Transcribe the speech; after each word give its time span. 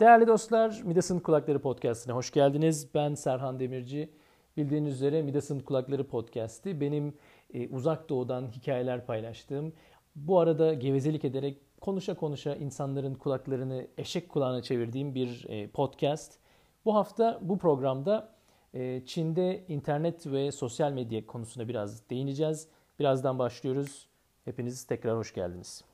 Değerli 0.00 0.26
dostlar, 0.26 0.82
Midas'ın 0.84 1.18
Kulakları 1.18 1.58
Podcast'ine 1.58 2.14
hoş 2.14 2.30
geldiniz. 2.30 2.94
Ben 2.94 3.14
Serhan 3.14 3.60
Demirci. 3.60 4.10
Bildiğiniz 4.56 4.94
üzere 4.94 5.22
Midas'ın 5.22 5.60
Kulakları 5.60 6.06
Podcast'i 6.06 6.80
benim 6.80 7.14
e, 7.54 7.68
uzak 7.68 8.08
doğudan 8.08 8.48
hikayeler 8.48 9.06
paylaştığım, 9.06 9.72
bu 10.16 10.38
arada 10.38 10.74
gevezelik 10.74 11.24
ederek 11.24 11.58
konuşa 11.80 12.14
konuşa 12.14 12.54
insanların 12.54 13.14
kulaklarını 13.14 13.86
eşek 13.98 14.28
kulağına 14.28 14.62
çevirdiğim 14.62 15.14
bir 15.14 15.46
e, 15.48 15.68
podcast. 15.68 16.38
Bu 16.84 16.94
hafta 16.94 17.38
bu 17.42 17.58
programda 17.58 18.28
e, 18.74 19.02
Çin'de 19.06 19.64
internet 19.68 20.26
ve 20.26 20.52
sosyal 20.52 20.92
medya 20.92 21.26
konusuna 21.26 21.68
biraz 21.68 22.10
değineceğiz. 22.10 22.68
Birazdan 22.98 23.38
başlıyoruz. 23.38 24.06
Hepiniz 24.44 24.84
tekrar 24.84 25.16
hoş 25.16 25.34
geldiniz. 25.34 25.84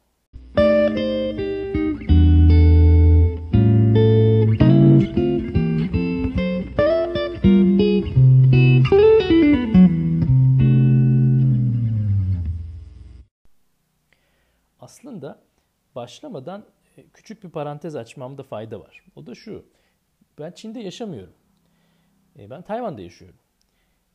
Aslında 0.56 1.51
başlamadan 15.94 16.64
e, 16.96 17.02
küçük 17.08 17.44
bir 17.44 17.50
parantez 17.50 17.96
açmamda 17.96 18.42
fayda 18.42 18.80
var. 18.80 19.04
O 19.16 19.26
da 19.26 19.34
şu. 19.34 19.64
Ben 20.38 20.52
Çin'de 20.52 20.80
yaşamıyorum. 20.80 21.34
E, 22.38 22.50
ben 22.50 22.62
Tayvan'da 22.62 23.00
yaşıyorum. 23.02 23.38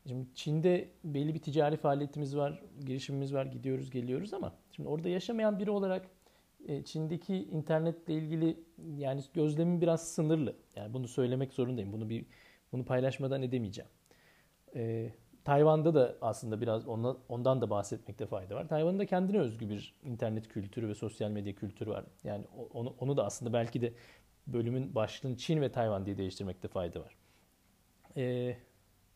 Şimdi 0.08 0.27
Çin'de 0.36 0.90
belli 1.03 1.34
bir 1.34 1.40
ticari 1.40 1.77
faaliyetimiz 1.77 2.38
var, 2.38 2.63
girişimimiz 2.86 3.34
var, 3.34 3.45
gidiyoruz, 3.45 3.90
geliyoruz 3.90 4.34
ama 4.34 4.53
şimdi 4.72 4.90
orada 4.90 5.09
yaşamayan 5.09 5.59
biri 5.59 5.72
olarak 5.72 6.08
e, 6.67 6.84
Çin'deki 6.84 7.36
internetle 7.36 8.14
ilgili 8.14 8.59
yani 8.98 9.22
gözlemim 9.34 9.81
biraz 9.81 10.08
sınırlı. 10.08 10.55
Yani 10.75 10.94
bunu 10.94 11.08
söylemek 11.08 11.53
zorundayım. 11.53 11.94
Bunu 11.94 12.09
bir 12.09 12.25
bunu 12.72 12.86
paylaşmadan 12.86 13.42
edemeyeceğim. 13.42 13.89
Tayvan'da 15.48 15.95
da 15.95 16.16
aslında 16.22 16.62
biraz 16.62 16.88
ondan 17.30 17.62
da 17.62 17.70
bahsetmekte 17.70 18.26
fayda 18.26 18.56
var. 18.56 18.67
Tayvan'ın 18.67 19.00
da 19.00 19.06
kendine 19.06 19.40
özgü 19.40 19.70
bir 19.70 19.94
internet 20.04 20.48
kültürü 20.48 20.88
ve 20.88 20.95
sosyal 20.95 21.31
medya 21.31 21.56
kültürü 21.56 21.89
var. 21.89 22.06
Yani 22.23 22.45
onu, 22.73 22.95
onu 23.00 23.17
da 23.17 23.26
aslında 23.26 23.54
belki 23.54 23.81
de 23.81 23.94
bölümün 24.48 24.95
başlığını 24.95 25.38
Çin 25.38 25.62
ve 25.62 25.72
Tayvan 25.72 26.06
diye 26.06 26.17
değiştirmekte 26.17 26.67
fayda 26.67 27.00
var. 27.00 27.16
Ee, 28.17 28.58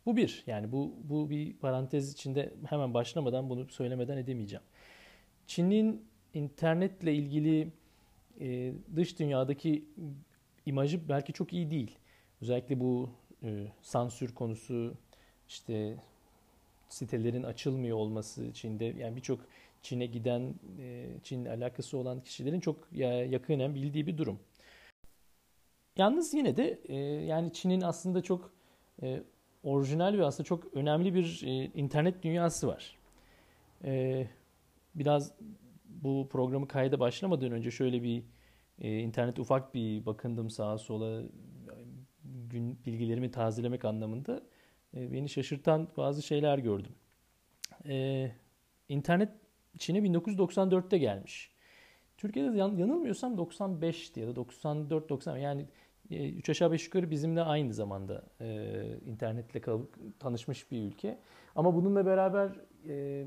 bu 0.05 0.17
bir. 0.17 0.43
Yani 0.47 0.71
bu, 0.71 0.95
bu 1.03 1.29
bir 1.29 1.53
parantez 1.53 2.13
içinde 2.13 2.53
hemen 2.69 2.93
başlamadan 2.93 3.49
bunu 3.49 3.67
söylemeden 3.69 4.17
edemeyeceğim. 4.17 4.63
Çin'in 5.47 6.05
internetle 6.33 7.13
ilgili 7.13 7.71
e, 8.39 8.73
dış 8.95 9.19
dünyadaki 9.19 9.85
imajı 10.65 11.09
belki 11.09 11.33
çok 11.33 11.53
iyi 11.53 11.71
değil. 11.71 11.97
Özellikle 12.41 12.79
bu 12.79 13.09
e, 13.43 13.67
sansür 13.81 14.35
konusu, 14.35 14.93
işte 15.47 15.97
sitelerin 16.93 17.43
açılmıyor 17.43 17.97
olması 17.97 18.53
Çin'de 18.53 18.85
yani 18.85 19.15
birçok 19.15 19.39
Çin'e 19.81 20.05
giden, 20.05 20.55
e, 20.79 21.07
Çin'le 21.23 21.45
alakası 21.45 21.97
olan 21.97 22.21
kişilerin 22.21 22.59
çok 22.59 22.87
yakinen 23.31 23.75
bildiği 23.75 24.07
bir 24.07 24.17
durum. 24.17 24.39
Yalnız 25.97 26.33
yine 26.33 26.57
de 26.57 26.81
e, 26.85 26.95
yani 27.25 27.53
Çin'in 27.53 27.81
aslında 27.81 28.21
çok 28.21 28.53
e, 29.03 29.23
orijinal 29.63 30.17
ve 30.17 30.25
aslında 30.25 30.47
çok 30.47 30.73
önemli 30.73 31.13
bir 31.13 31.41
internet 31.75 32.23
dünyası 32.23 32.67
var. 32.67 32.97
Biraz 34.95 35.33
bu 35.85 36.27
programı 36.31 36.67
kayda 36.67 36.99
başlamadan 36.99 37.51
önce 37.51 37.71
şöyle 37.71 38.03
bir 38.03 38.23
internet 38.79 39.39
ufak 39.39 39.73
bir 39.73 40.05
bakındım 40.05 40.49
sağa 40.49 40.77
sola 40.77 41.23
gün 42.23 42.79
bilgilerimi 42.85 43.31
tazelemek 43.31 43.85
anlamında. 43.85 44.43
E, 44.95 45.11
beni 45.11 45.29
şaşırtan 45.29 45.87
bazı 45.97 46.21
şeyler 46.21 46.57
gördüm. 46.57 46.95
Ee, 47.85 48.31
internet 48.89 49.29
Çin'e 49.77 49.99
1994'te 49.99 50.97
gelmiş. 50.97 51.51
Türkiye'de 52.17 52.57
yan, 52.57 52.77
yanılmıyorsam 52.77 53.35
95'ti 53.35 54.19
ya 54.19 54.27
da 54.27 54.35
94 54.35 55.09
90 55.09 55.37
yani 55.37 55.65
3 56.09 56.49
e, 56.49 56.51
aşağı 56.51 56.71
5 56.71 56.85
yukarı 56.85 57.11
bizimle 57.11 57.41
aynı 57.41 57.73
zamanda 57.73 58.23
e, 58.41 58.73
internetle 59.05 59.61
tanışmış 60.19 60.71
bir 60.71 60.83
ülke. 60.83 61.19
Ama 61.55 61.75
bununla 61.75 62.05
beraber 62.05 62.51
e, 62.87 63.25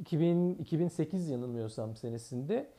2000 0.00 0.54
2008 0.54 1.28
yanılmıyorsam 1.28 1.96
senesinde 1.96 2.70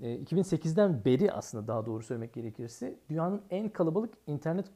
2008'den 0.00 0.92
e, 0.92 1.04
beri 1.04 1.32
aslında 1.32 1.68
daha 1.68 1.86
doğru 1.86 2.02
söylemek 2.02 2.32
gerekirse 2.32 2.98
dünyanın 3.10 3.42
en 3.50 3.68
kalabalık 3.68 4.14
internet 4.26 4.66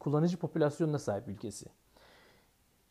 kullanıcı 0.00 0.36
popülasyonuna 0.36 0.98
sahip 0.98 1.28
ülkesi. 1.28 1.66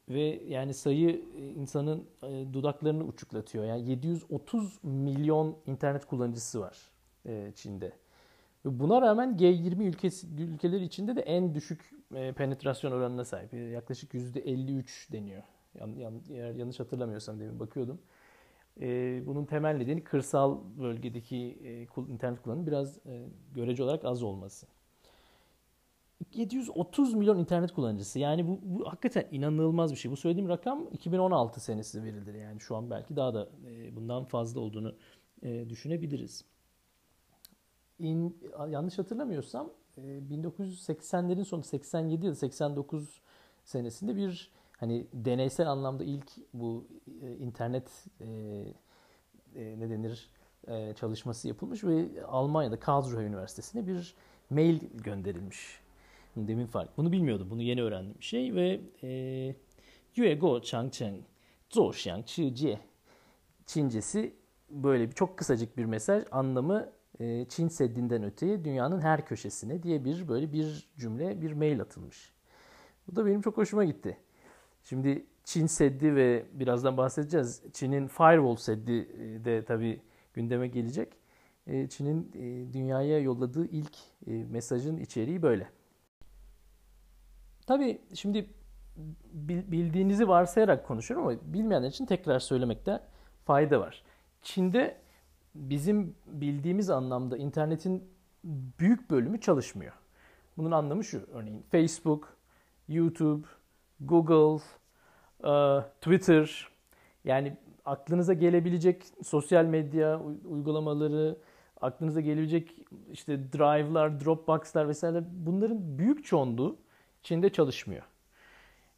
Ve 0.09 0.43
yani 0.47 0.73
sayı 0.73 1.25
e, 1.37 1.49
insanın 1.49 2.05
e, 2.23 2.53
dudaklarını 2.53 3.03
uçuklatıyor. 3.03 3.65
Yani 3.65 3.89
730 3.89 4.79
milyon 4.83 5.57
internet 5.67 6.05
kullanıcısı 6.05 6.61
var 6.61 6.77
e, 7.25 7.51
Çin'de. 7.55 7.93
Ve 8.65 8.79
buna 8.79 9.01
rağmen 9.01 9.37
G20 9.37 9.83
ülkesi, 9.83 10.27
ülkeleri 10.39 10.83
içinde 10.83 11.15
de 11.15 11.21
en 11.21 11.55
düşük 11.55 11.91
penetrasyon 12.11 12.91
oranına 12.91 13.25
sahip. 13.25 13.53
Yaklaşık 13.53 14.13
%53 14.13 15.11
deniyor. 15.11 15.43
Yan, 15.79 16.21
yanlış 16.57 16.79
hatırlamıyorsam 16.79 17.39
demin 17.39 17.59
bakıyordum. 17.59 18.01
Bunun 19.25 19.45
temel 19.45 19.75
nedeni 19.75 20.03
kırsal 20.03 20.59
bölgedeki 20.79 21.37
internet 22.07 22.41
kullanımı 22.41 22.67
biraz 22.67 22.99
görece 23.53 23.83
olarak 23.83 24.05
az 24.05 24.23
olması. 24.23 24.67
730 26.33 27.13
milyon 27.13 27.39
internet 27.39 27.71
kullanıcısı. 27.71 28.19
Yani 28.19 28.47
bu, 28.47 28.59
bu 28.63 28.87
hakikaten 28.87 29.27
inanılmaz 29.31 29.91
bir 29.91 29.97
şey. 29.97 30.11
Bu 30.11 30.17
söylediğim 30.17 30.49
rakam 30.49 30.87
2016 30.91 31.59
senesi 31.59 32.03
verilir. 32.03 32.33
Yani 32.33 32.59
şu 32.59 32.75
an 32.75 32.89
belki 32.89 33.15
daha 33.15 33.33
da 33.33 33.49
e, 33.67 33.95
bundan 33.95 34.25
fazla 34.25 34.59
olduğunu 34.59 34.95
e, 35.43 35.69
düşünebiliriz. 35.69 36.45
İn, 37.99 38.37
yanlış 38.69 38.97
hatırlamıyorsam 38.97 39.69
e, 39.97 40.01
1980'lerin 40.01 41.45
sonu 41.45 41.63
87 41.63 42.25
ya 42.25 42.31
da 42.31 42.35
89 42.35 43.21
senesinde 43.63 44.15
bir 44.15 44.51
hani 44.77 45.07
deneysel 45.13 45.71
anlamda 45.71 46.03
ilk 46.03 46.31
bu 46.53 46.87
e, 47.21 47.35
internet 47.35 48.05
e, 48.21 48.25
e, 49.55 49.79
ne 49.79 49.89
denir 49.89 50.29
e, 50.67 50.93
çalışması 50.93 51.47
yapılmış 51.47 51.83
ve 51.83 52.25
Almanya'da 52.25 52.79
Karlsruhe 52.79 53.23
Üniversitesi'ne 53.23 53.87
bir 53.87 54.15
mail 54.49 54.79
gönderilmiş 54.93 55.80
Demin 56.35 56.65
fark. 56.65 56.97
Bunu 56.97 57.11
bilmiyordum. 57.11 57.49
Bunu 57.49 57.61
yeni 57.61 57.83
öğrendim 57.83 58.15
bir 58.19 58.25
şey 58.25 58.55
ve 58.55 58.81
e, 59.03 59.55
Yue 60.15 60.35
Go 60.35 60.61
Changcheng 60.61 61.23
Zhou 61.69 61.89
Xiang 61.89 62.25
Chi 62.25 62.55
Jie 62.55 62.79
Çincesi 63.65 64.33
böyle 64.69 65.07
bir 65.07 65.13
çok 65.13 65.37
kısacık 65.37 65.77
bir 65.77 65.85
mesaj 65.85 66.23
anlamı 66.31 66.89
e, 67.19 67.45
Çin 67.49 67.67
Seddi'nden 67.67 68.23
öteye 68.23 68.65
dünyanın 68.65 69.01
her 69.01 69.25
köşesine 69.25 69.83
diye 69.83 70.05
bir 70.05 70.27
böyle 70.27 70.53
bir 70.53 70.89
cümle 70.97 71.41
bir 71.41 71.51
mail 71.51 71.81
atılmış. 71.81 72.33
Bu 73.07 73.15
da 73.15 73.25
benim 73.25 73.41
çok 73.41 73.57
hoşuma 73.57 73.85
gitti. 73.85 74.17
Şimdi 74.83 75.25
Çin 75.43 75.65
Seddi 75.65 76.15
ve 76.15 76.45
birazdan 76.53 76.97
bahsedeceğiz. 76.97 77.63
Çin'in 77.73 78.07
Firewall 78.07 78.55
Seddi 78.55 78.91
e, 78.91 79.45
de 79.45 79.65
tabii 79.65 80.01
gündeme 80.33 80.67
gelecek. 80.67 81.13
E, 81.67 81.89
Çin'in 81.89 82.31
e, 82.35 82.73
dünyaya 82.73 83.19
yolladığı 83.19 83.67
ilk 83.67 83.93
mesajın 84.27 84.97
içeriği 84.97 85.41
böyle. 85.41 85.69
Tabii 87.67 88.01
şimdi 88.13 88.49
bildiğinizi 89.71 90.27
varsayarak 90.27 90.87
konuşuyorum 90.87 91.27
ama 91.27 91.37
bilmeyenler 91.43 91.87
için 91.87 92.05
tekrar 92.05 92.39
söylemekte 92.39 92.99
fayda 93.45 93.79
var. 93.79 94.03
Çin'de 94.41 94.97
bizim 95.55 96.15
bildiğimiz 96.25 96.89
anlamda 96.89 97.37
internetin 97.37 98.03
büyük 98.79 99.09
bölümü 99.09 99.41
çalışmıyor. 99.41 99.93
Bunun 100.57 100.71
anlamı 100.71 101.03
şu 101.03 101.21
örneğin 101.33 101.65
Facebook, 101.71 102.37
YouTube, 102.87 103.47
Google, 103.99 104.63
e, 105.43 105.81
Twitter 106.01 106.67
yani 107.23 107.57
aklınıza 107.85 108.33
gelebilecek 108.33 109.03
sosyal 109.23 109.65
medya 109.65 110.21
uygulamaları, 110.49 111.37
aklınıza 111.81 112.21
gelebilecek 112.21 112.85
işte 113.11 113.53
Drive'lar, 113.53 114.25
Dropbox'lar 114.25 114.87
vesaire 114.87 115.23
bunların 115.31 115.97
büyük 115.97 116.25
çoğunluğu 116.25 116.77
Çin'de 117.23 117.49
çalışmıyor. 117.49 118.03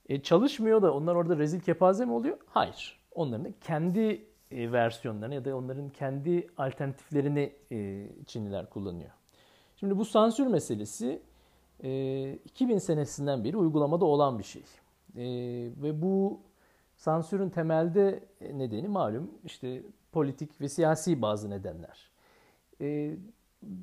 E, 0.09 0.21
çalışmıyor 0.21 0.81
da 0.81 0.93
onlar 0.93 1.15
orada 1.15 1.37
rezil 1.37 1.59
kepaze 1.59 2.05
mi 2.05 2.11
oluyor? 2.11 2.37
Hayır. 2.47 2.99
Onların 3.11 3.53
kendi 3.61 4.25
e, 4.51 4.71
versiyonlarını 4.71 5.35
ya 5.35 5.45
da 5.45 5.55
onların 5.55 5.89
kendi 5.89 6.47
alternatiflerini 6.57 7.53
e, 7.71 8.07
Çinliler 8.25 8.69
kullanıyor. 8.69 9.11
Şimdi 9.75 9.97
bu 9.97 10.05
sansür 10.05 10.47
meselesi 10.47 11.21
e, 11.83 12.33
2000 12.33 12.77
senesinden 12.77 13.43
beri 13.43 13.57
uygulamada 13.57 14.05
olan 14.05 14.39
bir 14.39 14.43
şey. 14.43 14.63
E, 15.15 15.25
ve 15.81 16.01
bu 16.01 16.41
sansürün 16.95 17.49
temelde 17.49 18.23
nedeni 18.41 18.87
malum 18.87 19.31
işte 19.45 19.83
politik 20.11 20.61
ve 20.61 20.69
siyasi 20.69 21.21
bazı 21.21 21.49
nedenler. 21.49 22.09
E, 22.81 23.17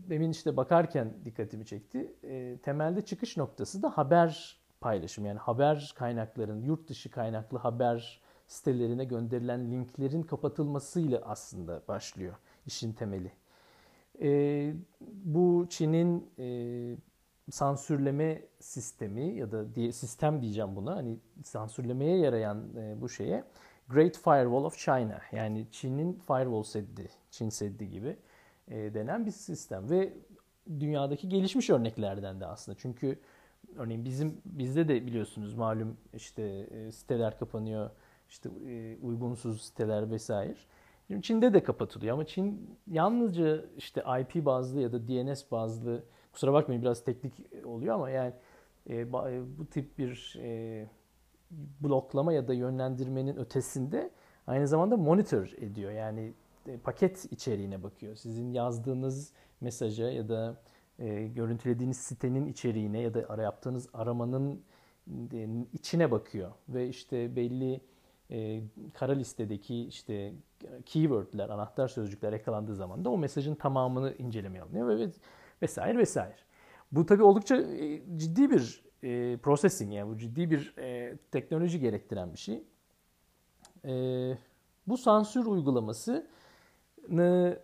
demin 0.09 0.31
işte 0.31 0.57
bakarken 0.57 1.15
dikkatimi 1.25 1.67
çekti. 1.67 2.15
E, 2.25 2.59
temelde 2.59 3.05
çıkış 3.05 3.37
noktası 3.37 3.83
da 3.83 3.91
haber 3.91 4.61
paylaşım. 4.81 5.27
Yani 5.27 5.39
haber 5.39 5.95
kaynaklarının, 5.97 6.63
yurt 6.63 6.89
dışı 6.89 7.11
kaynaklı 7.11 7.59
haber 7.59 8.21
sitelerine 8.47 9.05
gönderilen 9.05 9.71
linklerin 9.71 10.23
kapatılmasıyla 10.23 11.21
aslında 11.25 11.83
başlıyor 11.89 12.35
işin 12.67 12.93
temeli. 12.93 13.33
E, 14.23 14.73
bu 15.25 15.67
Çin'in 15.71 16.31
e, 16.39 16.97
sansürleme 17.51 18.43
sistemi 18.61 19.35
ya 19.35 19.53
da 19.53 19.75
diye, 19.75 19.93
sistem 19.93 20.43
diyeceğim 20.43 20.77
buna 20.77 20.97
hani 20.97 21.19
sansürlemeye 21.45 22.19
yarayan 22.19 22.77
e, 22.77 23.01
bu 23.01 23.09
şeye 23.09 23.45
Great 23.89 24.17
Firewall 24.17 24.65
of 24.65 24.79
China 24.79 25.21
yani 25.33 25.67
Çin'in 25.71 26.13
firewall 26.13 26.63
seddi, 26.63 27.11
Çin 27.31 27.49
seddi 27.49 27.91
gibi 27.91 28.17
e, 28.71 28.95
denen 28.95 29.27
bir 29.27 29.31
sistem 29.31 29.91
ve 29.91 30.13
dünyadaki 30.81 31.29
gelişmiş 31.29 31.71
örneklerden 31.71 32.41
de 32.41 32.47
aslında. 32.47 32.79
Çünkü 32.79 33.19
örneğin 33.77 34.05
bizim 34.05 34.41
bizde 34.45 34.89
de 34.89 35.07
biliyorsunuz 35.07 35.55
malum 35.55 35.97
işte 36.15 36.43
e, 36.43 36.93
siteler 36.93 37.39
kapanıyor, 37.39 37.91
işte 38.29 38.51
e, 38.67 38.97
uygunsuz 39.03 39.63
siteler 39.63 40.11
vesaire. 40.11 40.55
Şimdi 41.07 41.23
Çin'de 41.23 41.55
de 41.55 41.63
kapatılıyor 41.63 42.15
ama 42.15 42.27
Çin 42.27 42.77
yalnızca 42.87 43.65
işte 43.77 44.05
IP 44.21 44.45
bazlı 44.45 44.81
ya 44.81 44.93
da 44.93 45.09
DNS 45.09 45.51
bazlı 45.51 46.05
kusura 46.33 46.53
bakmayın 46.53 46.83
biraz 46.83 47.05
teknik 47.05 47.33
oluyor 47.65 47.95
ama 47.95 48.11
yani 48.11 48.33
e, 48.91 49.13
bu 49.59 49.67
tip 49.67 49.99
bir 49.99 50.37
bloklama 51.81 52.33
ya 52.33 52.49
da 52.49 52.55
yönlendirmenin 52.55 53.37
ötesinde 53.37 54.11
aynı 54.47 54.69
zamanda 54.69 54.97
monitor 54.97 55.53
ediyor. 55.59 55.91
Yani 55.91 56.33
paket 56.79 57.33
içeriğine 57.33 57.83
bakıyor. 57.83 58.17
Sizin 58.17 58.53
yazdığınız 58.53 59.33
mesaja 59.61 60.11
ya 60.11 60.29
da 60.29 60.63
e, 60.99 61.27
görüntülediğiniz 61.27 61.97
sitenin 61.97 62.47
içeriğine 62.47 63.01
ya 63.01 63.15
da 63.15 63.27
ara 63.29 63.43
yaptığınız 63.43 63.89
aramanın 63.93 64.63
e, 65.33 65.49
içine 65.73 66.11
bakıyor 66.11 66.53
ve 66.69 66.89
işte 66.89 67.37
belli 67.37 67.81
e, 68.31 68.63
kara 68.95 69.13
listedeki 69.13 69.85
işte 69.85 70.35
keywordler, 70.87 71.49
anahtar 71.49 71.89
sözcükler 71.89 72.33
yakalandığı 72.33 72.75
zaman 72.75 73.05
da 73.05 73.11
o 73.11 73.19
mesajın 73.19 73.55
tamamını 73.55 74.15
incelemeye 74.19 74.63
alınıyor 74.63 74.89
ve 74.89 75.11
vesaire 75.63 75.99
vesaire. 75.99 76.37
Bu 76.93 77.07
tabii 77.07 77.23
oldukça 77.23 77.57
e, 77.57 78.03
ciddi 78.17 78.51
bir 78.51 78.85
e, 79.03 79.37
processing 79.37 79.95
yani 79.95 80.11
bu 80.11 80.19
ciddi 80.19 80.51
bir 80.51 80.75
e, 80.79 81.19
teknoloji 81.31 81.81
gerektiren 81.81 82.33
bir 82.33 82.39
şey. 82.39 82.65
E, 83.85 83.93
bu 84.87 84.97
sansür 84.97 85.47
uygulamasını 87.11 87.59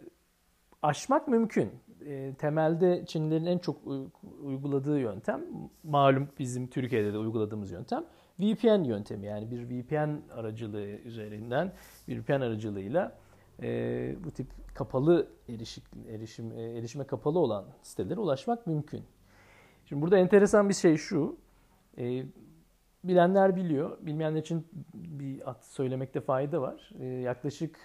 aşmak 0.82 1.28
mümkün. 1.28 1.70
E, 2.06 2.34
temelde 2.34 3.04
Çinlilerin 3.06 3.46
en 3.46 3.58
çok 3.58 3.76
uyguladığı 4.42 4.98
yöntem 5.00 5.44
malum 5.84 6.28
bizim 6.38 6.66
Türkiye'de 6.66 7.12
de 7.12 7.18
uyguladığımız 7.18 7.70
yöntem 7.70 8.04
VPN 8.40 8.84
yöntemi 8.84 9.26
yani 9.26 9.50
bir 9.50 9.70
VPN 9.70 10.30
aracılığı 10.30 10.86
üzerinden 10.86 11.72
bir 12.08 12.20
VPN 12.20 12.40
aracılığıyla 12.40 13.18
e, 13.62 14.16
bu 14.24 14.30
tip 14.30 14.46
kapalı 14.74 15.28
erişik, 15.48 15.84
erişim 16.08 16.52
e, 16.52 16.62
erişime 16.62 17.04
kapalı 17.04 17.38
olan 17.38 17.64
sitelere 17.82 18.20
ulaşmak 18.20 18.66
mümkün. 18.66 19.04
Şimdi 19.84 20.02
burada 20.02 20.18
enteresan 20.18 20.68
bir 20.68 20.74
şey 20.74 20.96
şu. 20.96 21.36
E, 21.98 22.24
bilenler 23.04 23.56
biliyor. 23.56 23.98
Bilmeyenler 24.00 24.40
için 24.40 24.66
bir 24.94 25.50
at 25.50 25.64
söylemekte 25.64 26.20
fayda 26.20 26.60
var. 26.60 26.90
Yaklaşık 27.22 27.76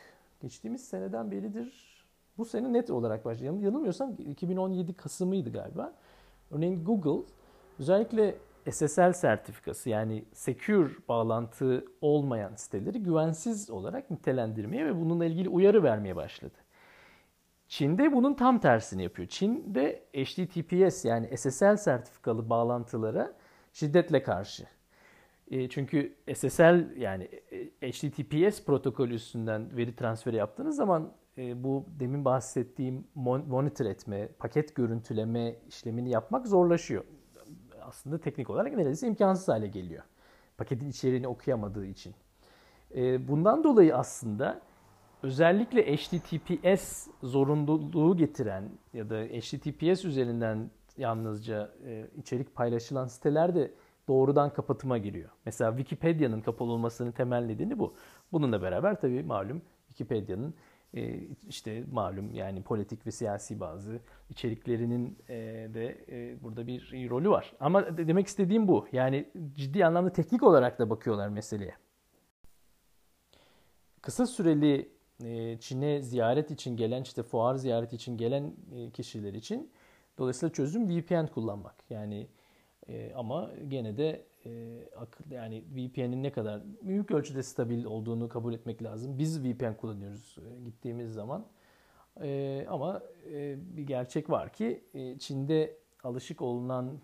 geçtiğimiz 0.41 0.87
seneden 0.87 1.31
beridir 1.31 1.91
bu 2.37 2.45
sene 2.45 2.73
net 2.73 2.89
olarak 2.89 3.25
başladı. 3.25 3.45
Yanılmıyorsam 3.45 4.15
2017 4.17 4.93
Kasım'ıydı 4.93 5.51
galiba. 5.51 5.93
Örneğin 6.51 6.85
Google 6.85 7.27
özellikle 7.79 8.35
SSL 8.71 9.13
sertifikası 9.13 9.89
yani 9.89 10.25
secure 10.33 10.91
bağlantı 11.09 11.85
olmayan 12.01 12.55
siteleri 12.55 13.03
güvensiz 13.03 13.69
olarak 13.69 14.11
nitelendirmeye 14.11 14.85
ve 14.85 14.95
bununla 14.95 15.25
ilgili 15.25 15.49
uyarı 15.49 15.83
vermeye 15.83 16.15
başladı. 16.15 16.57
Çin'de 17.67 18.13
bunun 18.13 18.33
tam 18.33 18.59
tersini 18.59 19.03
yapıyor. 19.03 19.27
Çin'de 19.27 20.03
HTTPS 20.15 21.05
yani 21.05 21.37
SSL 21.37 21.77
sertifikalı 21.77 22.49
bağlantılara 22.49 23.33
şiddetle 23.73 24.23
karşı. 24.23 24.63
E, 25.51 25.69
çünkü 25.69 26.15
SSL 26.33 26.97
yani 26.97 27.29
e, 27.81 27.91
HTTPS 27.91 28.65
protokolü 28.65 29.13
üstünden 29.13 29.77
veri 29.77 29.95
transferi 29.95 30.35
yaptığınız 30.35 30.75
zaman 30.75 31.11
e, 31.37 31.63
bu 31.63 31.85
demin 31.99 32.25
bahsettiğim 32.25 33.07
monitor 33.15 33.85
etme, 33.85 34.27
paket 34.27 34.75
görüntüleme 34.75 35.55
işlemini 35.67 36.09
yapmak 36.09 36.47
zorlaşıyor. 36.47 37.03
Aslında 37.81 38.17
teknik 38.17 38.49
olarak 38.49 38.73
neredeyse 38.73 39.07
imkansız 39.07 39.47
hale 39.47 39.67
geliyor. 39.67 40.03
Paketin 40.57 40.89
içeriğini 40.89 41.27
okuyamadığı 41.27 41.85
için. 41.85 42.15
Bundan 43.27 43.63
dolayı 43.63 43.97
aslında 43.97 44.61
özellikle 45.23 45.95
HTTPS 45.95 47.07
zorunluluğu 47.23 48.17
getiren 48.17 48.69
ya 48.93 49.09
da 49.09 49.15
HTTPS 49.15 50.05
üzerinden 50.05 50.71
yalnızca 50.97 51.71
içerik 52.17 52.55
paylaşılan 52.55 53.07
siteler 53.07 53.55
de 53.55 53.71
doğrudan 54.07 54.53
kapatıma 54.53 54.97
giriyor. 54.97 55.29
Mesela 55.45 55.77
Wikipedia'nın 55.77 56.41
kapalı 56.41 56.71
olmasının 56.71 57.11
temel 57.11 57.45
nedeni 57.45 57.79
bu. 57.79 57.95
Bununla 58.31 58.61
beraber 58.61 59.01
tabii 59.01 59.23
malum 59.23 59.61
Wikipedia'nın 59.87 60.55
e, 60.93 61.19
işte 61.47 61.83
malum 61.91 62.33
yani 62.33 62.63
politik 62.63 63.07
ve 63.07 63.11
siyasi 63.11 63.59
bazı 63.59 63.99
içeriklerinin 64.29 65.17
de 65.73 66.05
e, 66.09 66.43
burada 66.43 66.67
bir 66.67 67.09
rolü 67.09 67.29
var. 67.29 67.53
Ama 67.59 67.97
demek 67.97 68.27
istediğim 68.27 68.67
bu. 68.67 68.87
Yani 68.91 69.29
ciddi 69.53 69.85
anlamda 69.85 70.13
teknik 70.13 70.43
olarak 70.43 70.79
da 70.79 70.89
bakıyorlar 70.89 71.29
meseleye. 71.29 71.75
Kısa 74.01 74.27
süreli 74.27 74.91
e, 75.23 75.57
Çin'e 75.59 76.01
ziyaret 76.01 76.51
için 76.51 76.77
gelen 76.77 77.01
işte 77.01 77.23
fuar 77.23 77.55
ziyareti 77.55 77.95
için 77.95 78.17
gelen 78.17 78.53
kişiler 78.93 79.33
için 79.33 79.71
dolayısıyla 80.17 80.53
çözüm 80.53 80.89
VPN 80.89 81.25
kullanmak. 81.25 81.75
Yani 81.89 82.27
e, 82.91 83.13
ama 83.15 83.51
gene 83.67 83.97
de 83.97 84.25
akıl 84.97 85.31
yani 85.31 85.63
VPN'in 85.75 86.23
ne 86.23 86.31
kadar 86.31 86.61
büyük 86.81 87.11
ölçüde 87.11 87.43
stabil 87.43 87.83
olduğunu 87.85 88.29
kabul 88.29 88.53
etmek 88.53 88.83
lazım. 88.83 89.17
Biz 89.17 89.43
VPN 89.43 89.73
kullanıyoruz 89.73 90.37
gittiğimiz 90.65 91.13
zaman. 91.13 91.45
ama 92.67 93.03
bir 93.55 93.87
gerçek 93.87 94.29
var 94.29 94.53
ki 94.53 94.83
Çin'de 95.19 95.77
alışık 96.03 96.41
olunan 96.41 96.99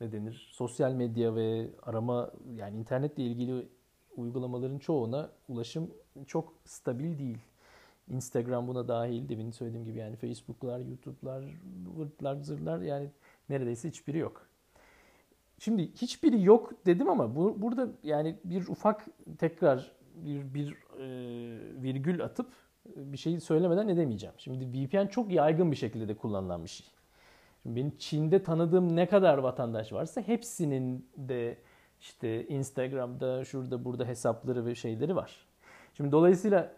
ne 0.00 0.12
denir 0.12 0.48
sosyal 0.52 0.92
medya 0.92 1.34
ve 1.34 1.70
arama 1.82 2.30
yani 2.54 2.76
internetle 2.76 3.22
ilgili 3.22 3.68
uygulamaların 4.16 4.78
çoğuna 4.78 5.30
ulaşım 5.48 5.90
çok 6.26 6.54
stabil 6.64 7.18
değil. 7.18 7.38
Instagram 8.08 8.68
buna 8.68 8.88
dahil 8.88 9.28
demin 9.28 9.50
söylediğim 9.50 9.84
gibi 9.84 9.98
yani 9.98 10.16
Facebook'lar, 10.16 10.80
YouTube'lar, 10.80 11.44
vırtlar, 11.96 12.36
zırlar 12.36 12.80
yani 12.80 13.10
neredeyse 13.48 13.88
hiçbiri 13.88 14.18
yok. 14.18 14.48
Şimdi 15.58 15.92
hiçbiri 15.94 16.42
yok 16.42 16.86
dedim 16.86 17.08
ama 17.08 17.36
bu, 17.36 17.62
burada 17.62 17.88
yani 18.02 18.36
bir 18.44 18.68
ufak 18.68 19.06
tekrar 19.38 19.92
bir, 20.14 20.54
bir 20.54 20.72
e, 20.72 21.06
virgül 21.82 22.24
atıp 22.24 22.52
bir 22.86 23.16
şeyi 23.16 23.40
söylemeden 23.40 23.88
edemeyeceğim. 23.88 24.34
Şimdi 24.38 24.66
VPN 24.66 25.06
çok 25.06 25.32
yaygın 25.32 25.70
bir 25.70 25.76
şekilde 25.76 26.08
de 26.08 26.14
kullanılan 26.14 26.64
bir 26.64 26.68
şey. 26.68 26.86
Şimdi 27.62 27.76
benim 27.76 27.92
Çin'de 27.98 28.42
tanıdığım 28.42 28.96
ne 28.96 29.08
kadar 29.08 29.38
vatandaş 29.38 29.92
varsa 29.92 30.20
hepsinin 30.20 31.08
de 31.16 31.58
işte 32.00 32.46
Instagram'da 32.46 33.44
şurada 33.44 33.84
burada 33.84 34.04
hesapları 34.04 34.66
ve 34.66 34.74
şeyleri 34.74 35.16
var. 35.16 35.46
Şimdi 35.94 36.12
dolayısıyla 36.12 36.74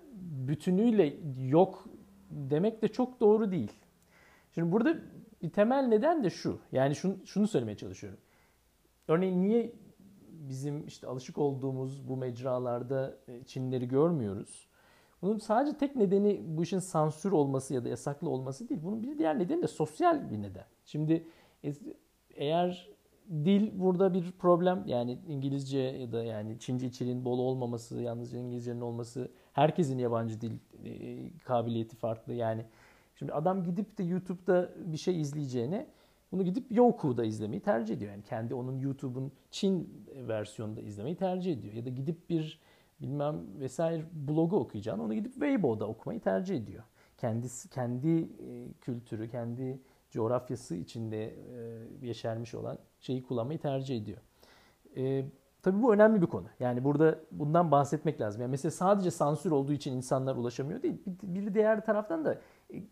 bütünüyle 0.48 1.16
yok 1.38 1.84
demek 2.30 2.82
de 2.82 2.88
çok 2.88 3.20
doğru 3.20 3.50
değil. 3.50 3.72
Şimdi 4.54 4.72
burada 4.72 4.96
bir 5.42 5.50
temel 5.50 5.86
neden 5.86 6.24
de 6.24 6.30
şu. 6.30 6.58
Yani 6.72 6.94
şunu, 6.94 7.26
şunu 7.26 7.48
söylemeye 7.48 7.76
çalışıyorum. 7.76 8.18
Örneğin 9.08 9.42
niye 9.42 9.72
bizim 10.30 10.86
işte 10.86 11.06
alışık 11.06 11.38
olduğumuz 11.38 12.08
bu 12.08 12.16
mecralarda 12.16 13.16
e, 13.28 13.44
Çinleri 13.44 13.88
görmüyoruz? 13.88 14.68
Bunun 15.22 15.38
sadece 15.38 15.76
tek 15.76 15.96
nedeni 15.96 16.42
bu 16.44 16.62
işin 16.62 16.78
sansür 16.78 17.32
olması 17.32 17.74
ya 17.74 17.84
da 17.84 17.88
yasaklı 17.88 18.28
olması 18.28 18.68
değil. 18.68 18.80
Bunun 18.84 19.02
bir 19.02 19.18
diğer 19.18 19.38
nedeni 19.38 19.62
de 19.62 19.68
sosyal 19.68 20.30
bir 20.30 20.42
neden. 20.42 20.64
Şimdi 20.84 21.26
e, 21.64 21.72
eğer 22.34 22.88
dil 23.30 23.80
burada 23.80 24.14
bir 24.14 24.32
problem. 24.32 24.82
Yani 24.86 25.18
İngilizce 25.28 25.78
ya 25.78 26.12
da 26.12 26.24
yani 26.24 26.58
Çince 26.58 26.86
içeriğin 26.86 27.24
bol 27.24 27.38
olmaması, 27.38 28.00
yalnızca 28.00 28.38
İngilizcenin 28.38 28.80
olması, 28.80 29.30
herkesin 29.52 29.98
yabancı 29.98 30.40
dil 30.40 30.52
e, 30.84 31.18
kabiliyeti 31.38 31.96
farklı. 31.96 32.32
Yani 32.32 32.64
şimdi 33.20 33.32
adam 33.32 33.64
gidip 33.64 33.98
de 33.98 34.02
YouTube'da 34.02 34.70
bir 34.76 34.96
şey 34.96 35.20
izleyeceğine 35.20 35.86
bunu 36.32 36.44
gidip 36.44 36.72
Youku'da 36.72 37.24
izlemeyi 37.24 37.62
tercih 37.62 37.94
ediyor. 37.94 38.10
Yani 38.10 38.22
kendi 38.22 38.54
onun 38.54 38.78
YouTube'un 38.78 39.32
Çin 39.50 40.06
versiyonunda 40.28 40.80
izlemeyi 40.80 41.16
tercih 41.16 41.52
ediyor. 41.52 41.74
Ya 41.74 41.84
da 41.84 41.88
gidip 41.88 42.30
bir 42.30 42.60
bilmem 43.00 43.40
vesaire 43.58 44.02
blogu 44.12 44.56
okuyacağını 44.56 45.02
onu 45.02 45.14
gidip 45.14 45.32
Weibo'da 45.32 45.88
okumayı 45.88 46.20
tercih 46.20 46.56
ediyor. 46.56 46.84
kendisi 47.18 47.68
kendi 47.68 48.20
e, 48.20 48.72
kültürü, 48.80 49.30
kendi 49.30 49.80
coğrafyası 50.10 50.74
içinde 50.74 51.24
e, 51.26 52.06
yeşermiş 52.06 52.54
olan 52.54 52.78
şeyi 53.00 53.22
kullanmayı 53.22 53.58
tercih 53.58 53.96
ediyor. 54.02 54.18
E, 54.96 55.24
tabii 55.62 55.82
bu 55.82 55.94
önemli 55.94 56.22
bir 56.22 56.26
konu. 56.26 56.46
Yani 56.60 56.84
burada 56.84 57.18
bundan 57.30 57.70
bahsetmek 57.70 58.20
lazım. 58.20 58.42
Yani 58.42 58.50
mesela 58.50 58.70
sadece 58.70 59.10
sansür 59.10 59.50
olduğu 59.50 59.72
için 59.72 59.92
insanlar 59.92 60.36
ulaşamıyor 60.36 60.82
değil. 60.82 61.02
Bir, 61.22 61.54
diğer 61.54 61.84
taraftan 61.84 62.24
da 62.24 62.38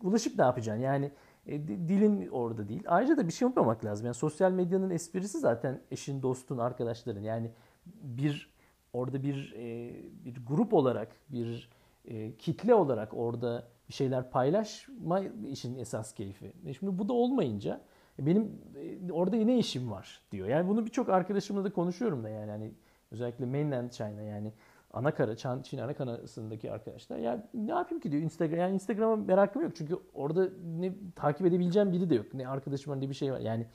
ulaşıp 0.03 0.37
ne 0.39 0.45
yapacaksın? 0.45 0.83
Yani 0.83 1.11
e, 1.47 1.67
dilin 1.67 2.27
orada 2.27 2.67
değil. 2.67 2.83
Ayrıca 2.87 3.17
da 3.17 3.27
bir 3.27 3.33
şey 3.33 3.45
unutmamak 3.45 3.85
lazım. 3.85 4.05
Yani 4.05 4.15
sosyal 4.15 4.51
medyanın 4.51 4.89
esprisi 4.89 5.39
zaten 5.39 5.81
eşin, 5.91 6.21
dostun, 6.21 6.57
arkadaşların. 6.57 7.21
Yani 7.21 7.51
bir 7.85 8.53
orada 8.93 9.23
bir 9.23 9.53
e, 9.57 9.93
bir 10.25 10.45
grup 10.45 10.73
olarak, 10.73 11.15
bir 11.29 11.69
e, 12.05 12.35
kitle 12.35 12.75
olarak 12.75 13.13
orada 13.13 13.67
bir 13.89 13.93
şeyler 13.93 14.31
paylaşma 14.31 15.19
işin 15.47 15.77
esas 15.77 16.13
keyfi. 16.13 16.53
E 16.65 16.73
şimdi 16.73 16.99
bu 16.99 17.09
da 17.09 17.13
olmayınca 17.13 17.81
benim 18.19 18.61
e, 19.09 19.11
orada 19.11 19.35
ne 19.35 19.57
işim 19.57 19.91
var 19.91 20.21
diyor. 20.31 20.47
Yani 20.47 20.67
bunu 20.67 20.85
birçok 20.85 21.09
arkadaşımla 21.09 21.63
da 21.63 21.73
konuşuyorum 21.73 22.23
da 22.23 22.29
yani 22.29 22.51
hani 22.51 22.71
özellikle 23.11 23.45
mainland 23.45 23.89
China 23.89 24.21
yani 24.21 24.53
ana 24.93 25.13
kara 25.13 25.35
Çin 25.35 25.77
ana 25.77 25.93
karasındaki 25.93 26.71
arkadaşlar 26.71 27.17
ya 27.17 27.47
ne 27.53 27.71
yapayım 27.71 28.01
ki 28.01 28.11
diyor 28.11 28.23
Instagram 28.23 28.59
yani 28.59 28.73
Instagram'a 28.73 29.15
merakım 29.15 29.61
yok 29.61 29.71
çünkü 29.75 29.97
orada 30.13 30.49
ne 30.79 30.93
takip 31.15 31.47
edebileceğim 31.47 31.91
biri 31.91 32.09
de 32.09 32.15
yok. 32.15 32.33
Ne 32.33 32.47
arkadaşım 32.47 32.93
var 32.93 33.01
ne 33.01 33.09
bir 33.09 33.13
şey 33.13 33.33
var. 33.33 33.39
Yani 33.39 33.67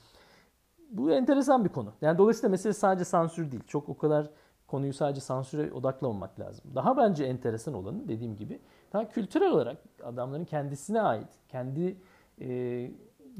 bu 0.91 1.11
enteresan 1.11 1.65
bir 1.65 1.71
konu. 1.71 1.93
Yani 2.01 2.19
dolayısıyla 2.19 2.49
mesele 2.49 2.73
sadece 2.73 3.05
sansür 3.05 3.53
değil. 3.53 3.63
Çok 3.67 3.89
o 3.89 3.97
kadar 3.97 4.31
konuyu 4.67 4.93
sadece 4.93 5.21
sansüre 5.21 5.73
odaklamamak 5.73 6.41
lazım. 6.41 6.71
Daha 6.75 6.97
bence 6.97 7.25
enteresan 7.25 7.75
olanı 7.75 8.09
dediğim 8.09 8.37
gibi 8.37 8.61
daha 8.93 9.09
kültürel 9.09 9.51
olarak 9.51 9.79
adamların 10.03 10.45
kendisine 10.45 11.01
ait, 11.01 11.29
kendi 11.49 11.97
e, 12.41 12.91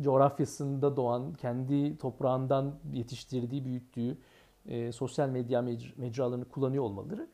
coğrafyasında 0.01 0.97
doğan, 0.97 1.33
kendi 1.33 1.99
toprağından 1.99 2.75
yetiştirdiği, 2.93 3.65
büyüttüğü 3.65 4.19
e, 4.67 4.93
sosyal 4.93 5.29
medya 5.29 5.63
mecralarını 5.97 6.45
kullanıyor 6.45 6.85
olmaları 6.85 7.29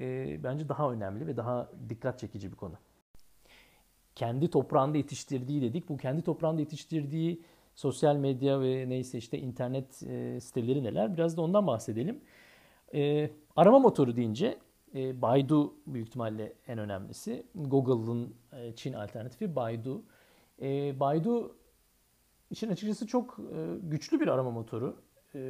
e, 0.00 0.38
bence 0.44 0.68
daha 0.68 0.92
önemli 0.92 1.26
ve 1.26 1.36
daha 1.36 1.70
dikkat 1.88 2.18
çekici 2.18 2.52
bir 2.52 2.56
konu. 2.56 2.74
Kendi 4.14 4.50
toprağında 4.50 4.96
yetiştirdiği 4.96 5.62
dedik. 5.62 5.88
Bu 5.88 5.96
kendi 5.96 6.22
toprağında 6.22 6.60
yetiştirdiği 6.60 7.42
sosyal 7.74 8.16
medya 8.16 8.60
ve 8.60 8.88
neyse 8.88 9.18
işte 9.18 9.38
internet 9.38 10.02
e, 10.02 10.40
siteleri 10.40 10.84
neler 10.84 11.14
biraz 11.14 11.36
da 11.36 11.42
ondan 11.42 11.66
bahsedelim. 11.66 12.20
E, 12.94 13.30
arama 13.56 13.78
motoru 13.78 14.16
deyince 14.16 14.58
e, 14.94 15.22
Baidu 15.22 15.74
büyük 15.86 16.08
ihtimalle 16.08 16.52
en 16.68 16.78
önemlisi. 16.78 17.46
Google'ın 17.54 18.34
e, 18.52 18.72
Çin 18.76 18.92
alternatifi 18.92 19.56
Baidu. 19.56 20.02
E, 20.62 21.00
Baidu 21.00 21.56
için 22.50 22.68
açıkçası 22.68 23.06
çok 23.06 23.38
e, 23.38 23.78
güçlü 23.82 24.20
bir 24.20 24.28
arama 24.28 24.50
motoru. 24.50 24.96
E, 25.34 25.40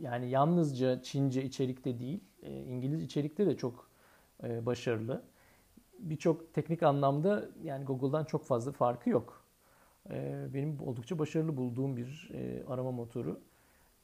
yani 0.00 0.30
yalnızca 0.30 1.02
Çince 1.02 1.44
içerikte 1.44 1.98
değil, 1.98 2.20
İngiliz 2.50 3.02
içerikte 3.02 3.46
de 3.46 3.56
çok 3.56 3.90
e, 4.44 4.66
başarılı. 4.66 5.22
Birçok 5.98 6.54
teknik 6.54 6.82
anlamda 6.82 7.48
yani 7.62 7.84
Google'dan 7.84 8.24
çok 8.24 8.44
fazla 8.44 8.72
farkı 8.72 9.10
yok. 9.10 9.44
E, 10.10 10.46
benim 10.54 10.80
oldukça 10.80 11.18
başarılı 11.18 11.56
bulduğum 11.56 11.96
bir 11.96 12.30
e, 12.34 12.64
arama 12.68 12.90
motoru. 12.92 13.40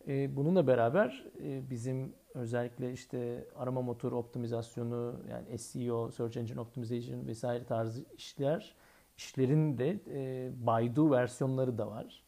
E, 0.09 0.37
bununla 0.37 0.66
beraber 0.66 1.25
e, 1.42 1.70
bizim 1.70 2.12
özellikle 2.35 2.92
işte 2.92 3.49
arama 3.56 3.82
motoru 3.82 4.16
optimizasyonu 4.18 5.20
yani 5.30 5.59
SEO, 5.59 6.11
Search 6.11 6.37
Engine 6.37 6.61
Optimization 6.61 7.26
vesaire 7.26 7.64
tarzı 7.64 8.04
işler 8.16 8.75
işlerin 9.16 9.78
de 9.78 10.00
e, 10.11 10.50
Baidu 10.66 11.11
versiyonları 11.11 11.78
da 11.78 11.87
var. 11.90 12.23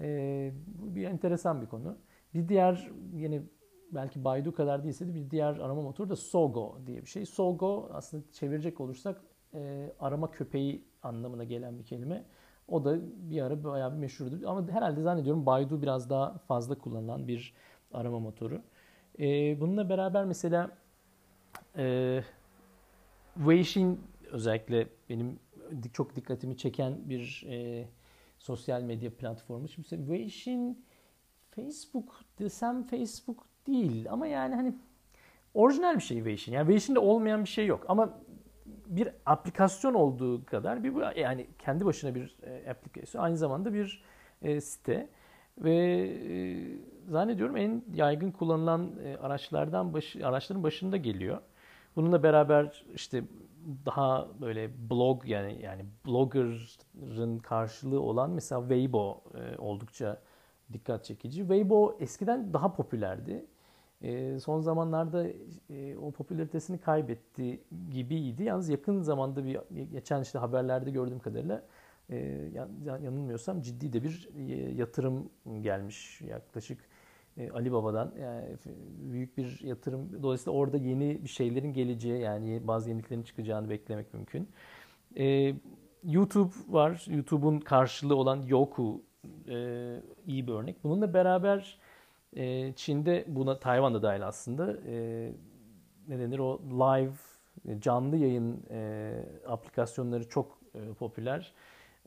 E, 0.00 0.52
bu 0.66 0.94
bir 0.94 1.04
enteresan 1.04 1.62
bir 1.62 1.66
konu. 1.66 1.98
Bir 2.34 2.48
diğer 2.48 2.90
yine 3.14 3.42
belki 3.92 4.24
Baidu 4.24 4.54
kadar 4.54 4.84
değilse 4.84 5.08
de 5.08 5.14
bir 5.14 5.30
diğer 5.30 5.58
arama 5.58 5.82
motoru 5.82 6.08
da 6.08 6.16
Sogo 6.16 6.78
diye 6.86 7.02
bir 7.02 7.06
şey. 7.06 7.26
Sogo 7.26 7.90
aslında 7.92 8.22
çevirecek 8.32 8.80
olursak 8.80 9.20
e, 9.54 9.92
arama 10.00 10.30
köpeği 10.30 10.84
anlamına 11.02 11.44
gelen 11.44 11.78
bir 11.78 11.84
kelime. 11.84 12.24
O 12.68 12.84
da 12.84 12.98
bir 13.30 13.42
ara 13.42 13.64
bayağı 13.64 13.92
bir 13.92 13.98
meşhurdu. 13.98 14.48
Ama 14.48 14.68
herhalde 14.68 15.02
zannediyorum 15.02 15.46
Baidu 15.46 15.82
biraz 15.82 16.10
daha 16.10 16.38
fazla 16.38 16.78
kullanılan 16.78 17.28
bir 17.28 17.54
arama 17.92 18.18
motoru. 18.20 18.62
E, 19.18 19.60
bununla 19.60 19.88
beraber 19.88 20.24
mesela 20.24 20.70
e, 21.76 22.20
Weixin 23.34 24.00
özellikle 24.30 24.88
benim 25.08 25.38
çok 25.92 26.16
dikkatimi 26.16 26.56
çeken 26.56 27.08
bir 27.08 27.46
e, 27.48 27.88
sosyal 28.38 28.82
medya 28.82 29.16
platformu. 29.16 29.68
Şimdi 29.68 29.88
Weixin 29.88 30.84
Facebook 31.50 32.20
desem 32.38 32.82
Facebook 32.86 33.51
değil 33.66 34.12
ama 34.12 34.26
yani 34.26 34.54
hani 34.54 34.74
orijinal 35.54 35.94
bir 35.96 36.02
şey 36.02 36.16
Weixin. 36.16 36.52
Yani 36.52 36.66
Weixin'de 36.66 36.98
olmayan 36.98 37.44
bir 37.44 37.48
şey 37.48 37.66
yok 37.66 37.84
ama 37.88 38.18
bir 38.86 39.08
aplikasyon 39.26 39.94
olduğu 39.94 40.44
kadar 40.44 40.84
bir 40.84 41.16
yani 41.16 41.46
kendi 41.58 41.84
başına 41.84 42.14
bir 42.14 42.36
e, 42.42 42.70
aplikasyon 42.70 43.22
aynı 43.22 43.36
zamanda 43.36 43.74
bir 43.74 44.02
e, 44.42 44.60
site 44.60 45.08
ve 45.58 45.74
e, 45.74 46.56
zannediyorum 47.08 47.56
en 47.56 47.84
yaygın 47.94 48.30
kullanılan 48.30 48.90
araçlardan 49.22 49.94
baş, 49.94 50.16
araçların 50.16 50.62
başında 50.62 50.96
geliyor. 50.96 51.38
Bununla 51.96 52.22
beraber 52.22 52.84
işte 52.94 53.24
daha 53.86 54.28
böyle 54.40 54.90
blog 54.90 55.28
yani 55.28 55.62
yani 55.62 55.84
blogger'ın 56.06 57.38
karşılığı 57.38 58.00
olan 58.00 58.30
mesela 58.30 58.60
Weibo 58.60 59.22
oldukça 59.58 60.20
dikkat 60.72 61.04
çekici. 61.04 61.40
Weibo 61.40 61.96
eskiden 62.00 62.52
daha 62.52 62.72
popülerdi. 62.72 63.46
E, 64.02 64.40
son 64.40 64.60
zamanlarda 64.60 65.26
e, 65.70 65.96
o 65.96 66.10
popülaritesini 66.10 66.78
kaybetti 66.78 67.60
gibiydi. 67.90 68.42
Yalnız 68.42 68.68
yakın 68.68 69.02
zamanda 69.02 69.44
bir 69.44 69.60
geçen 69.92 70.22
işte 70.22 70.38
haberlerde 70.38 70.90
gördüğüm 70.90 71.18
kadarıyla 71.18 71.62
e, 72.10 72.16
yanılmıyorsam 72.84 73.60
ciddi 73.60 73.92
de 73.92 74.02
bir 74.02 74.28
e, 74.36 74.42
yatırım 74.72 75.30
gelmiş 75.60 76.20
yaklaşık 76.20 76.78
e, 77.36 77.50
Ali 77.50 77.72
Baba'dan 77.72 78.14
yani 78.20 78.44
büyük 79.10 79.36
bir 79.36 79.60
yatırım. 79.60 80.22
Dolayısıyla 80.22 80.58
orada 80.58 80.76
yeni 80.76 81.24
bir 81.24 81.28
şeylerin 81.28 81.72
geleceği 81.72 82.20
yani 82.20 82.66
bazı 82.66 82.90
yeniliklerin 82.90 83.22
çıkacağını 83.22 83.70
beklemek 83.70 84.14
mümkün. 84.14 84.48
YouTube 86.04 86.52
var. 86.68 87.06
YouTube'un 87.10 87.60
karşılığı 87.60 88.16
olan 88.16 88.42
Yoku 88.42 89.02
iyi 90.26 90.46
bir 90.46 90.52
örnek. 90.52 90.84
Bununla 90.84 91.14
beraber 91.14 91.78
e, 92.36 92.72
Çin'de 92.76 93.24
buna 93.28 93.58
Tayvan'da 93.58 94.02
dahil 94.02 94.26
aslında 94.26 94.76
e, 94.86 95.32
ne 96.08 96.18
denir 96.18 96.38
o 96.38 96.60
live 96.62 97.12
canlı 97.80 98.16
yayın 98.16 98.62
e, 98.70 99.12
aplikasyonları 99.48 100.28
çok 100.28 100.58
e, 100.74 100.92
popüler. 100.92 101.52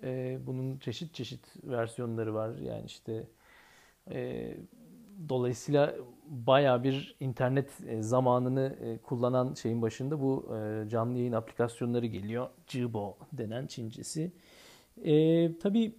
E, 0.03 0.39
bunun 0.47 0.77
çeşit 0.77 1.13
çeşit 1.13 1.53
versiyonları 1.63 2.33
var. 2.33 2.57
Yani 2.57 2.85
işte 2.85 3.27
e, 4.11 4.53
dolayısıyla 5.29 5.95
baya 6.27 6.83
bir 6.83 7.15
internet 7.19 7.69
e, 7.87 8.01
zamanını 8.01 8.75
e, 8.81 8.97
kullanan 8.97 9.53
şeyin 9.53 9.81
başında 9.81 10.21
bu 10.21 10.55
e, 10.57 10.89
canlı 10.89 11.17
yayın 11.17 11.33
aplikasyonları 11.33 12.05
geliyor. 12.05 12.49
Jibo 12.67 13.17
denen 13.33 13.67
Çincesi. 13.67 14.31
E, 15.03 15.57
tabii 15.57 15.95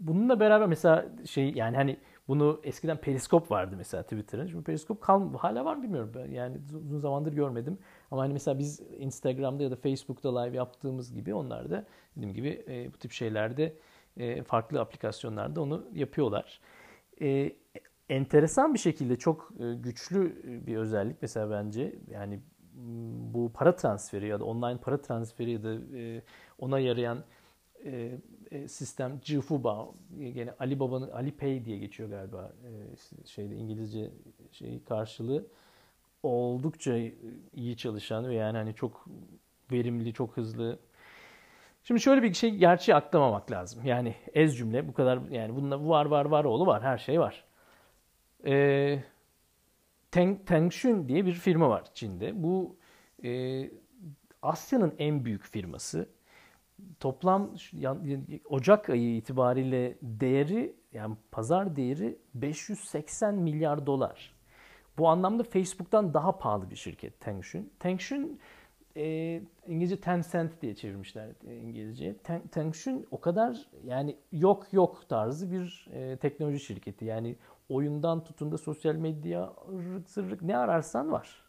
bununla 0.00 0.40
beraber 0.40 0.68
mesela 0.68 1.06
şey 1.26 1.52
yani 1.52 1.76
hani 1.76 1.96
bunu 2.28 2.60
eskiden 2.62 2.96
periskop 2.96 3.50
vardı 3.50 3.74
mesela 3.78 4.02
Twitter'ın. 4.02 4.46
Şimdi 4.46 4.64
periskop 4.64 5.00
kal 5.00 5.34
hala 5.34 5.64
var 5.64 5.76
mı 5.76 5.82
bilmiyorum. 5.82 6.12
Yani 6.32 6.56
uzun 6.86 6.98
zamandır 6.98 7.32
görmedim. 7.32 7.78
Ama 8.10 8.22
hani 8.22 8.32
mesela 8.32 8.58
biz 8.58 8.80
Instagram'da 8.98 9.62
ya 9.62 9.70
da 9.70 9.76
Facebook'ta 9.76 10.40
live 10.40 10.56
yaptığımız 10.56 11.14
gibi 11.14 11.34
onlar 11.34 11.70
da 11.70 11.86
dediğim 12.16 12.34
gibi 12.34 12.64
e, 12.68 12.92
bu 12.92 12.98
tip 12.98 13.12
şeylerde 13.12 13.76
e, 14.16 14.42
farklı 14.42 14.80
aplikasyonlarda 14.80 15.60
onu 15.60 15.86
yapıyorlar. 15.92 16.60
E, 17.22 17.52
enteresan 18.08 18.74
bir 18.74 18.78
şekilde 18.78 19.16
çok 19.16 19.52
e, 19.60 19.74
güçlü 19.74 20.42
bir 20.66 20.76
özellik 20.76 21.22
mesela 21.22 21.50
bence 21.50 21.94
yani 22.10 22.40
bu 23.34 23.52
para 23.54 23.76
transferi 23.76 24.28
ya 24.28 24.40
da 24.40 24.44
online 24.44 24.78
para 24.80 25.02
transferi 25.02 25.50
ya 25.50 25.62
da 25.62 25.98
e, 25.98 26.22
ona 26.58 26.78
yarayan 26.78 27.24
e, 27.84 28.18
sistem 28.68 29.20
Jifuba 29.22 29.88
gene 30.34 30.50
Ali 30.58 30.80
Baba'nın 30.80 31.10
Ali 31.10 31.32
Pay 31.32 31.64
diye 31.64 31.78
geçiyor 31.78 32.08
galiba 32.08 32.52
şeyde 33.24 33.56
İngilizce 33.56 34.10
şey 34.52 34.84
karşılığı 34.84 35.46
oldukça 36.22 36.98
iyi 37.54 37.76
çalışan 37.76 38.28
ve 38.28 38.34
yani 38.34 38.56
hani 38.56 38.74
çok 38.74 39.06
verimli, 39.72 40.12
çok 40.12 40.36
hızlı. 40.36 40.78
Şimdi 41.84 42.00
şöyle 42.00 42.22
bir 42.22 42.34
şey 42.34 42.50
gerçeği 42.50 42.96
atlamamak 42.96 43.50
lazım. 43.50 43.84
Yani 43.84 44.14
ez 44.34 44.56
cümle 44.56 44.88
bu 44.88 44.94
kadar 44.94 45.18
yani 45.30 45.56
bunda 45.56 45.88
var 45.88 46.06
var 46.06 46.24
var 46.24 46.44
oğlu 46.44 46.66
var 46.66 46.82
her 46.82 46.98
şey 46.98 47.20
var. 47.20 47.44
E, 48.46 49.04
Teng, 50.10 50.46
Tengxun 50.46 51.08
diye 51.08 51.26
bir 51.26 51.32
firma 51.32 51.68
var 51.70 51.84
Çin'de. 51.94 52.42
Bu 52.42 52.76
e, 53.24 53.70
Asya'nın 54.42 54.94
en 54.98 55.24
büyük 55.24 55.42
firması. 55.42 56.08
Toplam 57.00 57.54
Ocak 58.48 58.90
ayı 58.90 59.16
itibariyle 59.16 59.98
değeri 60.02 60.76
yani 60.92 61.16
pazar 61.30 61.76
değeri 61.76 62.18
580 62.34 63.34
milyar 63.34 63.86
dolar. 63.86 64.34
Bu 64.98 65.08
anlamda 65.08 65.42
Facebook'tan 65.42 66.14
daha 66.14 66.38
pahalı 66.38 66.70
bir 66.70 66.76
şirket 66.76 67.20
Tencent. 67.20 67.80
Tencent 67.80 68.38
e, 68.96 69.40
İngilizce 69.66 70.00
Tencent 70.00 70.62
diye 70.62 70.74
çevirmişler 70.74 71.28
e, 71.48 71.56
İngilizce. 71.56 72.16
Ten, 72.16 72.46
Tencent 72.46 73.06
o 73.10 73.20
kadar 73.20 73.66
yani 73.84 74.16
yok 74.32 74.72
yok 74.72 75.08
tarzı 75.08 75.52
bir 75.52 75.88
e, 75.92 76.16
teknoloji 76.16 76.60
şirketi. 76.60 77.04
Yani 77.04 77.36
oyundan 77.68 78.24
tutun 78.24 78.52
da 78.52 78.58
sosyal 78.58 78.94
medya, 78.94 79.52
rık 79.68 80.10
zırrık 80.10 80.42
ne 80.42 80.56
ararsan 80.56 81.12
var. 81.12 81.44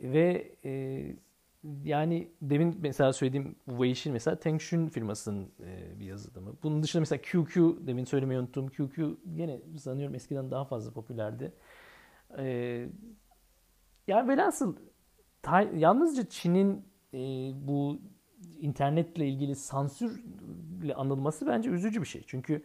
Ve 0.00 0.54
e, 0.64 1.02
yani 1.84 2.28
demin 2.42 2.78
mesela 2.80 3.12
söylediğim 3.12 3.56
Weixin 3.68 4.12
mesela 4.12 4.38
Tencent 4.38 4.92
firmasının 4.92 5.52
e, 5.60 6.00
bir 6.00 6.04
yazılımı. 6.04 6.56
Bunun 6.62 6.82
dışında 6.82 7.00
mesela 7.00 7.22
QQ 7.22 7.86
demin 7.86 8.04
söylemeyi 8.04 8.40
unuttum. 8.40 8.68
QQ 8.68 9.16
yine 9.26 9.60
sanıyorum 9.78 10.14
eskiden 10.14 10.50
daha 10.50 10.64
fazla 10.64 10.92
popülerdi. 10.92 11.52
E, 12.38 12.44
yani 14.06 14.28
velhasıl 14.28 14.76
yalnızca 15.74 16.28
Çin'in 16.28 16.84
e, 17.14 17.18
bu 17.54 18.00
internetle 18.60 19.28
ilgili 19.28 19.56
sansürle 19.56 20.94
anılması 20.94 21.46
bence 21.46 21.70
üzücü 21.70 22.00
bir 22.00 22.06
şey. 22.06 22.22
Çünkü 22.26 22.64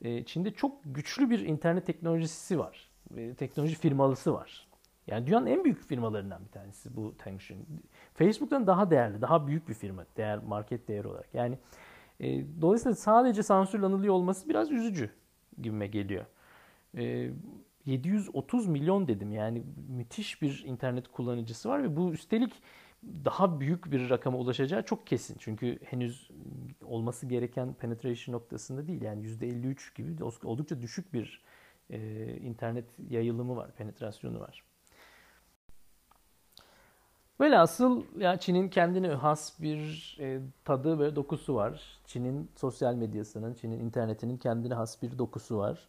e, 0.00 0.24
Çin'de 0.24 0.50
çok 0.50 0.80
güçlü 0.84 1.30
bir 1.30 1.38
internet 1.38 1.86
teknolojisi 1.86 2.58
var. 2.58 2.90
E, 3.16 3.34
teknoloji 3.34 3.74
firmalısı 3.74 4.34
var. 4.34 4.66
Yani 5.06 5.26
dünyanın 5.26 5.46
en 5.46 5.64
büyük 5.64 5.82
firmalarından 5.82 6.44
bir 6.44 6.50
tanesi 6.50 6.96
bu 6.96 7.14
Tencent. 7.18 7.68
Facebook'tan 8.16 8.66
daha 8.66 8.90
değerli, 8.90 9.20
daha 9.20 9.46
büyük 9.46 9.68
bir 9.68 9.74
firma 9.74 10.06
değer 10.16 10.38
market 10.38 10.88
değeri 10.88 11.08
olarak. 11.08 11.34
Yani 11.34 11.58
e, 12.20 12.44
dolayısıyla 12.60 12.96
sadece 12.96 13.42
sansürle 13.42 13.86
anılıyor 13.86 14.14
olması 14.14 14.48
biraz 14.48 14.70
üzücü 14.70 15.10
gibime 15.62 15.86
geliyor. 15.86 16.24
E, 16.96 17.30
730 17.84 18.66
milyon 18.66 19.08
dedim 19.08 19.32
yani 19.32 19.62
müthiş 19.88 20.42
bir 20.42 20.64
internet 20.66 21.08
kullanıcısı 21.08 21.68
var 21.68 21.82
ve 21.82 21.96
bu 21.96 22.12
üstelik 22.12 22.52
daha 23.24 23.60
büyük 23.60 23.92
bir 23.92 24.10
rakama 24.10 24.38
ulaşacağı 24.38 24.82
çok 24.82 25.06
kesin. 25.06 25.36
Çünkü 25.38 25.78
henüz 25.84 26.30
olması 26.84 27.26
gereken 27.26 27.74
penetration 27.74 28.34
noktasında 28.34 28.86
değil. 28.86 29.02
Yani 29.02 29.26
%53 29.26 29.94
gibi 29.94 30.24
oldukça 30.44 30.82
düşük 30.82 31.12
bir 31.12 31.44
e, 31.90 32.26
internet 32.36 32.84
yayılımı 33.10 33.56
var, 33.56 33.72
penetrasyonu 33.72 34.40
var. 34.40 34.64
Velhasıl 37.40 38.02
ya 38.18 38.36
Çin'in 38.36 38.68
kendine 38.68 39.08
has 39.08 39.62
bir 39.62 40.16
e, 40.20 40.40
tadı 40.64 40.98
ve 40.98 41.16
dokusu 41.16 41.54
var. 41.54 41.82
Çin'in 42.06 42.50
sosyal 42.56 42.94
medyasının, 42.94 43.54
Çin'in 43.54 43.80
internetinin 43.80 44.36
kendine 44.36 44.74
has 44.74 45.02
bir 45.02 45.18
dokusu 45.18 45.58
var. 45.58 45.88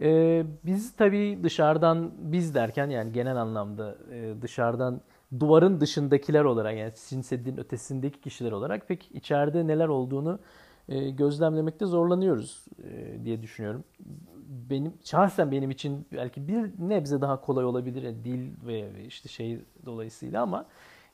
E, 0.00 0.44
biz 0.64 0.96
tabii 0.96 1.38
dışarıdan, 1.42 2.10
biz 2.18 2.54
derken 2.54 2.90
yani 2.90 3.12
genel 3.12 3.36
anlamda 3.36 3.96
e, 4.12 4.42
dışarıdan 4.42 5.00
duvarın 5.40 5.80
dışındakiler 5.80 6.44
olarak 6.44 6.76
yani 6.76 6.92
Çin 7.08 7.20
Seddi'nin 7.20 7.56
ötesindeki 7.56 8.20
kişiler 8.20 8.52
olarak 8.52 8.88
pek 8.88 9.10
içeride 9.14 9.66
neler 9.66 9.88
olduğunu 9.88 10.38
e, 10.88 11.10
gözlemlemekte 11.10 11.86
zorlanıyoruz 11.86 12.64
e, 12.84 13.24
diye 13.24 13.42
düşünüyorum. 13.42 13.84
Benim 14.52 14.94
şahsen 15.04 15.52
benim 15.52 15.70
için 15.70 16.06
belki 16.12 16.48
bir 16.48 16.70
nebze 16.78 17.20
daha 17.20 17.40
kolay 17.40 17.64
olabilir 17.64 18.02
yani 18.02 18.24
dil 18.24 18.50
ve 18.66 19.04
işte 19.06 19.28
şey 19.28 19.60
dolayısıyla 19.86 20.42
ama 20.42 20.66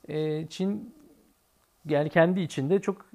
e, 0.08 0.46
Çin 0.46 0.94
yani 1.88 2.10
kendi 2.10 2.40
içinde 2.40 2.80
çok 2.80 3.06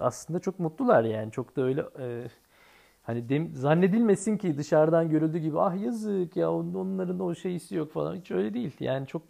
aslında 0.00 0.40
çok 0.40 0.58
mutlular 0.58 1.04
yani. 1.04 1.32
Çok 1.32 1.56
da 1.56 1.62
öyle 1.62 1.84
hani 3.02 3.28
dem, 3.28 3.54
zannedilmesin 3.54 4.36
ki 4.36 4.58
dışarıdan 4.58 5.10
görüldüğü 5.10 5.38
gibi 5.38 5.60
ah 5.60 5.82
yazık 5.82 6.36
ya 6.36 6.52
onların 6.52 7.20
o 7.20 7.34
şeysi 7.34 7.74
yok 7.76 7.92
falan. 7.92 8.16
Hiç 8.16 8.30
öyle 8.30 8.54
değil. 8.54 8.76
Yani 8.80 9.06
çok 9.06 9.22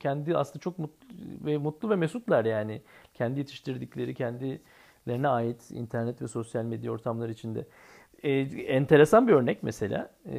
kendi 0.00 0.36
aslında 0.36 0.58
çok 0.58 0.78
mutlu 0.78 1.06
ve 1.46 1.58
mutlu 1.58 1.90
ve 1.90 1.96
mesutlar 1.96 2.44
yani. 2.44 2.82
Kendi 3.14 3.38
yetiştirdikleri 3.38 4.14
kendi 4.14 4.60
lerine 5.08 5.28
ait 5.28 5.70
internet 5.70 6.22
ve 6.22 6.28
sosyal 6.28 6.64
medya 6.64 6.92
ortamları 6.92 7.32
içinde. 7.32 7.66
E, 8.22 8.30
enteresan 8.62 9.28
bir 9.28 9.32
örnek 9.32 9.62
mesela. 9.62 10.10
E, 10.26 10.36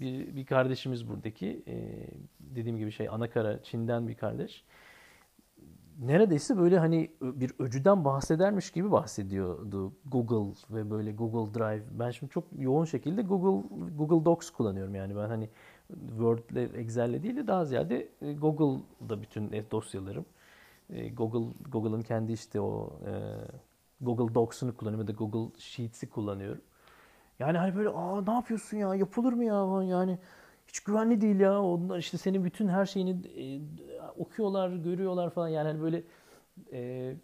bir, 0.00 0.36
bir 0.36 0.46
kardeşimiz 0.46 1.08
buradaki. 1.08 1.62
E, 1.66 2.06
dediğim 2.40 2.78
gibi 2.78 2.92
şey 2.92 3.08
Anakara, 3.08 3.62
Çin'den 3.62 4.08
bir 4.08 4.14
kardeş. 4.14 4.64
Neredeyse 6.00 6.58
böyle 6.58 6.78
hani 6.78 7.10
bir 7.22 7.52
öcüden 7.58 8.04
bahsedermiş 8.04 8.70
gibi 8.70 8.90
bahsediyordu 8.90 9.92
Google 10.06 10.54
ve 10.70 10.90
böyle 10.90 11.12
Google 11.12 11.54
Drive. 11.58 11.82
Ben 11.90 12.10
şimdi 12.10 12.32
çok 12.32 12.44
yoğun 12.58 12.84
şekilde 12.84 13.22
Google 13.22 13.68
Google 13.96 14.24
Docs 14.24 14.50
kullanıyorum 14.50 14.94
yani 14.94 15.16
ben 15.16 15.28
hani 15.28 15.48
Word'le 16.08 16.74
Excel'le 16.74 17.22
değil 17.22 17.36
de 17.36 17.46
daha 17.46 17.64
ziyade 17.64 18.08
e, 18.22 18.32
Google'da 18.32 19.22
bütün 19.22 19.52
dosyalarım. 19.70 20.24
E, 20.90 21.08
Google 21.08 21.52
Google'ın 21.72 22.02
kendi 22.02 22.32
işte 22.32 22.60
o 22.60 22.92
e, 23.06 23.12
Google 24.00 24.34
Docs'unu 24.34 24.76
kullanıyorum 24.76 25.08
ya 25.08 25.14
da 25.14 25.18
Google 25.18 25.58
Sheets'i 25.58 26.10
kullanıyorum. 26.10 26.62
Yani 27.40 27.58
hani 27.58 27.76
böyle 27.76 27.88
aa 27.88 28.22
ne 28.22 28.32
yapıyorsun 28.32 28.76
ya? 28.76 28.94
Yapılır 28.94 29.32
mı 29.32 29.44
ya? 29.44 29.82
yani 29.82 30.18
hiç 30.66 30.80
güvenli 30.80 31.20
değil 31.20 31.40
ya. 31.40 31.62
Onlar 31.62 31.98
işte 31.98 32.18
senin 32.18 32.44
bütün 32.44 32.68
her 32.68 32.86
şeyini 32.86 33.10
e, 33.10 33.60
okuyorlar 34.18 34.70
görüyorlar 34.70 35.30
falan. 35.30 35.48
Yani 35.48 35.68
hani 35.68 35.82
böyle 35.82 36.02
e, 36.72 37.14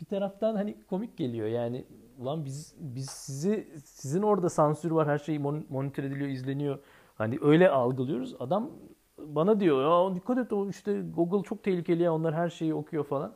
bir 0.00 0.06
taraftan 0.06 0.54
hani 0.56 0.76
komik 0.90 1.16
geliyor. 1.16 1.46
Yani 1.48 1.84
ulan 2.18 2.44
biz 2.44 2.74
biz 2.78 3.10
sizi 3.10 3.68
sizin 3.84 4.22
orada 4.22 4.48
sansür 4.48 4.90
var. 4.90 5.08
Her 5.08 5.18
şey 5.18 5.38
monitör 5.38 6.04
ediliyor 6.04 6.30
izleniyor. 6.30 6.78
Hani 7.14 7.38
öyle 7.42 7.70
algılıyoruz. 7.70 8.34
Adam 8.40 8.70
bana 9.18 9.60
diyor 9.60 10.08
ya 10.10 10.16
dikkat 10.16 10.38
et 10.38 10.52
o 10.52 10.68
işte 10.68 11.02
Google 11.16 11.42
çok 11.48 11.62
tehlikeli 11.62 12.02
ya 12.02 12.14
onlar 12.14 12.34
her 12.34 12.50
şeyi 12.50 12.74
okuyor 12.74 13.04
falan. 13.04 13.34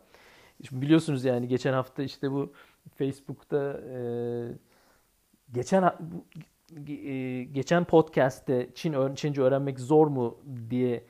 Şimdi 0.68 0.83
biliyorsunuz 0.83 1.24
yani 1.24 1.48
geçen 1.48 1.72
hafta 1.72 2.02
işte 2.02 2.33
bu 2.33 2.52
Facebook'ta 2.98 3.81
e, 3.90 3.98
geçen 5.53 5.93
e, 6.89 7.43
geçen 7.43 7.85
podcast'te 7.85 8.69
Çin 8.75 9.15
Çince 9.15 9.43
öğrenmek 9.43 9.81
zor 9.81 10.07
mu 10.07 10.39
diye 10.71 11.05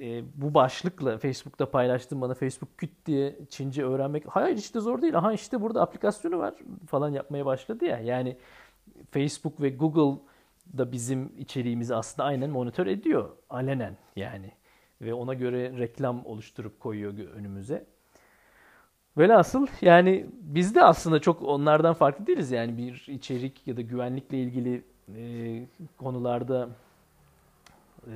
e, 0.00 0.22
bu 0.34 0.54
başlıkla 0.54 1.18
Facebook'ta 1.18 1.70
paylaştım 1.70 2.20
bana 2.20 2.34
Facebook 2.34 2.78
küt 2.78 3.06
diye 3.06 3.38
Çince 3.50 3.84
öğrenmek. 3.84 4.24
Hayır 4.26 4.56
işte 4.56 4.80
zor 4.80 5.02
değil. 5.02 5.18
Aha 5.18 5.32
işte 5.32 5.60
burada 5.60 5.82
aplikasyonu 5.82 6.38
var 6.38 6.54
falan 6.86 7.10
yapmaya 7.10 7.46
başladı 7.46 7.84
ya. 7.84 7.98
Yani 7.98 8.36
Facebook 9.10 9.60
ve 9.60 9.70
Google 9.70 10.20
da 10.78 10.92
bizim 10.92 11.32
içeriğimizi 11.38 11.94
aslında 11.94 12.28
aynen 12.28 12.50
monitör 12.50 12.86
ediyor 12.86 13.30
alenen 13.50 13.96
yani 14.16 14.52
ve 15.00 15.14
ona 15.14 15.34
göre 15.34 15.78
reklam 15.78 16.26
oluşturup 16.26 16.80
koyuyor 16.80 17.18
önümüze. 17.18 17.86
Velhasıl 19.18 19.66
yani 19.80 20.26
biz 20.40 20.74
de 20.74 20.82
aslında 20.82 21.20
çok 21.20 21.42
onlardan 21.42 21.94
farklı 21.94 22.26
değiliz. 22.26 22.50
Yani 22.50 22.78
bir 22.78 23.06
içerik 23.08 23.66
ya 23.66 23.76
da 23.76 23.80
güvenlikle 23.80 24.38
ilgili 24.38 24.84
e, 25.16 25.66
konularda 25.98 26.68
e, 28.06 28.12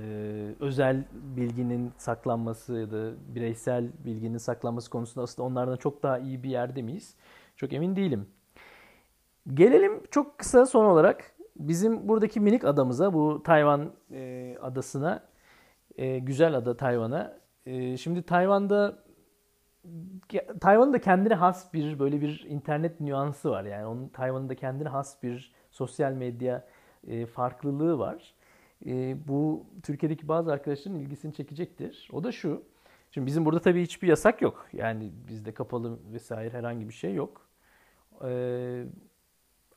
özel 0.61 1.05
bilginin 1.13 1.93
saklanması 1.99 2.75
ya 2.75 2.91
da 2.91 3.13
bireysel 3.35 3.89
bilginin 4.05 4.39
saklanması 4.39 4.91
konusunda 4.91 5.25
aslında 5.25 5.49
onlardan 5.49 5.77
çok 5.77 6.03
daha 6.03 6.19
iyi 6.19 6.43
bir 6.43 6.51
yerde 6.51 6.83
miyiz? 6.83 7.15
Çok 7.57 7.73
emin 7.73 7.97
değilim. 7.97 8.27
Gelelim 9.55 10.03
çok 10.11 10.39
kısa 10.39 10.67
son 10.67 10.85
olarak 10.85 11.33
bizim 11.57 12.09
buradaki 12.09 12.41
minik 12.41 12.65
adamıza, 12.65 13.15
bu 13.15 13.43
Tayvan 13.43 13.91
e, 14.13 14.57
adasına, 14.63 15.23
e, 15.97 16.19
güzel 16.19 16.55
ada 16.57 16.77
Tayvan'a. 16.77 17.39
E, 17.67 17.97
şimdi 17.97 18.23
Tayvan'da 18.23 19.08
Tayvan'ın 20.61 20.93
da 20.93 21.01
kendine 21.01 21.35
has 21.35 21.75
bir 21.75 21.99
böyle 21.99 22.21
bir 22.21 22.47
internet 22.49 23.01
nüansı 23.01 23.51
var. 23.51 23.65
Yani 23.65 23.87
onun 23.87 24.09
Tayvan'ın 24.09 24.49
da 24.49 24.55
kendine 24.55 24.89
has 24.89 25.23
bir 25.23 25.53
sosyal 25.71 26.13
medya 26.13 26.65
e, 27.07 27.27
farklılığı 27.27 27.99
var. 27.99 28.35
E, 28.87 29.17
bu 29.29 29.67
Türkiye'deki 29.83 30.29
bazı 30.29 30.53
arkadaşların 30.53 31.01
ilgisini 31.01 31.35
çekecektir. 31.35 32.09
O 32.13 32.25
da 32.25 32.33
şu. 32.33 32.63
Şimdi 33.11 33.27
bizim 33.27 33.45
burada 33.45 33.61
tabii 33.61 33.83
hiçbir 33.83 34.09
yasak 34.09 34.43
yok. 34.43 34.67
Yani 34.73 35.13
bizde 35.29 35.55
kapalı 35.55 35.99
vesaire 36.13 36.59
herhangi 36.59 36.89
bir 36.89 36.95
şey 36.95 37.15
yok. 37.15 37.49
E, 38.25 38.85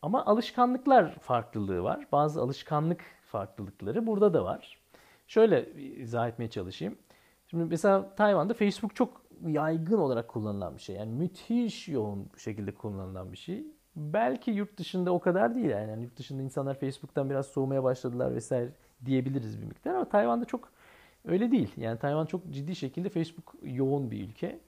ama 0.01 0.25
alışkanlıklar 0.25 1.19
farklılığı 1.19 1.83
var. 1.83 2.07
Bazı 2.11 2.41
alışkanlık 2.41 3.01
farklılıkları 3.23 4.07
burada 4.07 4.33
da 4.33 4.43
var. 4.43 4.77
Şöyle 5.27 5.73
izah 5.75 6.27
etmeye 6.27 6.49
çalışayım. 6.49 6.97
Şimdi 7.47 7.63
mesela 7.63 8.15
Tayvan'da 8.15 8.53
Facebook 8.53 8.95
çok 8.95 9.20
yaygın 9.47 9.97
olarak 9.97 10.27
kullanılan 10.27 10.75
bir 10.75 10.81
şey. 10.81 10.95
Yani 10.95 11.11
müthiş 11.11 11.87
yoğun 11.87 12.29
şekilde 12.37 12.71
kullanılan 12.71 13.31
bir 13.31 13.37
şey. 13.37 13.65
Belki 13.95 14.51
yurt 14.51 14.77
dışında 14.77 15.13
o 15.13 15.19
kadar 15.19 15.55
değil 15.55 15.69
yani. 15.69 15.89
yani 15.89 16.03
yurt 16.03 16.17
dışında 16.17 16.41
insanlar 16.41 16.79
Facebook'tan 16.79 17.29
biraz 17.29 17.45
soğumaya 17.45 17.83
başladılar 17.83 18.35
vesaire 18.35 18.69
diyebiliriz 19.05 19.61
bir 19.61 19.65
miktar 19.65 19.95
ama 19.95 20.09
Tayvan'da 20.09 20.45
çok 20.45 20.69
öyle 21.25 21.51
değil. 21.51 21.73
Yani 21.77 21.99
Tayvan 21.99 22.25
çok 22.25 22.51
ciddi 22.51 22.75
şekilde 22.75 23.09
Facebook 23.09 23.55
yoğun 23.63 24.11
bir 24.11 24.27
ülke. 24.27 24.59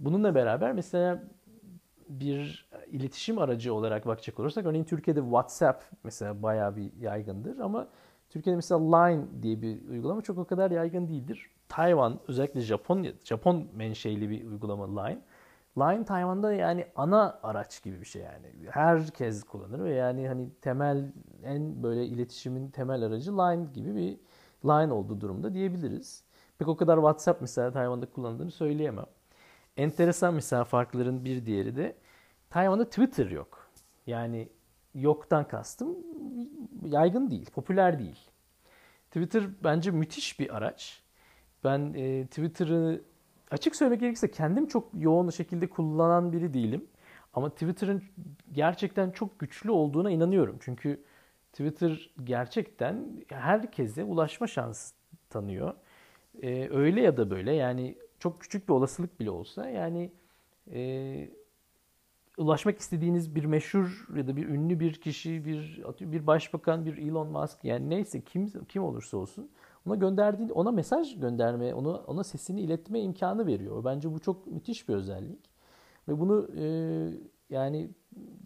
Bununla 0.00 0.34
beraber 0.34 0.72
mesela 0.72 1.24
bir 2.08 2.68
iletişim 2.90 3.38
aracı 3.38 3.74
olarak 3.74 4.06
bakacak 4.06 4.40
olursak 4.40 4.66
örneğin 4.66 4.84
Türkiye'de 4.84 5.20
WhatsApp 5.20 5.84
mesela 6.04 6.42
bayağı 6.42 6.76
bir 6.76 6.92
yaygındır 7.00 7.58
ama 7.58 7.88
Türkiye'de 8.30 8.56
mesela 8.56 8.96
Line 8.96 9.24
diye 9.42 9.62
bir 9.62 9.88
uygulama 9.88 10.22
çok 10.22 10.38
o 10.38 10.44
kadar 10.44 10.70
yaygın 10.70 11.08
değildir. 11.08 11.50
Tayvan 11.68 12.20
özellikle 12.28 12.60
Japon 12.60 13.06
Japon 13.24 13.68
menşeli 13.74 14.30
bir 14.30 14.44
uygulama 14.44 15.02
Line. 15.02 15.20
Line 15.78 16.04
Tayvan'da 16.04 16.52
yani 16.52 16.86
ana 16.96 17.40
araç 17.42 17.82
gibi 17.82 18.00
bir 18.00 18.06
şey 18.06 18.22
yani. 18.22 18.46
Herkes 18.70 19.44
kullanır 19.44 19.84
ve 19.84 19.94
yani 19.94 20.28
hani 20.28 20.50
temel 20.60 21.12
en 21.44 21.82
böyle 21.82 22.06
iletişimin 22.06 22.70
temel 22.70 23.02
aracı 23.02 23.32
Line 23.38 23.66
gibi 23.72 23.94
bir 23.94 24.18
Line 24.64 24.92
olduğu 24.92 25.20
durumda 25.20 25.54
diyebiliriz. 25.54 26.24
Pek 26.58 26.68
o 26.68 26.76
kadar 26.76 26.96
WhatsApp 26.96 27.40
mesela 27.40 27.72
Tayvan'da 27.72 28.06
kullanıldığını 28.06 28.50
söyleyemem. 28.50 29.06
Enteresan 29.76 30.34
mesela 30.34 30.64
farkların 30.64 31.24
bir 31.24 31.46
diğeri 31.46 31.76
de 31.76 31.96
Tayvan'da 32.50 32.84
Twitter 32.84 33.30
yok. 33.30 33.70
Yani 34.06 34.48
yoktan 34.94 35.48
kastım 35.48 35.96
yaygın 36.84 37.30
değil, 37.30 37.50
popüler 37.50 37.98
değil. 37.98 38.18
Twitter 39.10 39.44
bence 39.64 39.90
müthiş 39.90 40.40
bir 40.40 40.56
araç. 40.56 41.02
Ben 41.64 41.94
e, 41.94 42.26
Twitter'ı 42.26 43.02
açık 43.50 43.76
söylemek 43.76 44.00
gerekirse 44.00 44.30
kendim 44.30 44.66
çok 44.66 44.88
yoğun 44.94 45.30
şekilde 45.30 45.66
kullanan 45.70 46.32
biri 46.32 46.54
değilim. 46.54 46.86
Ama 47.34 47.50
Twitter'ın 47.50 48.02
gerçekten 48.52 49.10
çok 49.10 49.38
güçlü 49.38 49.70
olduğuna 49.70 50.10
inanıyorum. 50.10 50.56
Çünkü 50.60 51.04
Twitter 51.52 52.10
gerçekten 52.24 53.24
herkese 53.28 54.04
ulaşma 54.04 54.46
şansı 54.46 54.94
tanıyor. 55.30 55.74
Ee, 56.42 56.68
öyle 56.70 57.00
ya 57.00 57.16
da 57.16 57.30
böyle 57.30 57.52
yani 57.52 57.98
çok 58.18 58.40
küçük 58.40 58.68
bir 58.68 58.74
olasılık 58.74 59.20
bile 59.20 59.30
olsa 59.30 59.68
yani 59.68 60.12
e, 60.72 61.30
ulaşmak 62.38 62.78
istediğiniz 62.78 63.34
bir 63.34 63.44
meşhur 63.44 64.08
ya 64.16 64.26
da 64.26 64.36
bir 64.36 64.48
ünlü 64.48 64.80
bir 64.80 64.92
kişi, 64.92 65.44
bir 65.44 65.82
bir 66.00 66.26
başbakan, 66.26 66.86
bir 66.86 66.96
Elon 66.96 67.28
Musk 67.28 67.64
yani 67.64 67.90
neyse 67.90 68.20
kim 68.20 68.64
kim 68.68 68.82
olursa 68.82 69.16
olsun 69.16 69.50
ona 69.88 69.96
gönderdiğin 69.96 70.48
ona 70.48 70.70
mesaj 70.70 71.20
gönderme, 71.20 71.74
ona 71.74 71.90
ona 71.90 72.24
sesini 72.24 72.60
iletme 72.60 73.00
imkanı 73.00 73.46
veriyor. 73.46 73.84
Bence 73.84 74.12
bu 74.12 74.18
çok 74.18 74.46
müthiş 74.46 74.88
bir 74.88 74.94
özellik. 74.94 75.40
Ve 76.08 76.20
bunu 76.20 76.48
e, 76.56 76.64
yani 77.50 77.90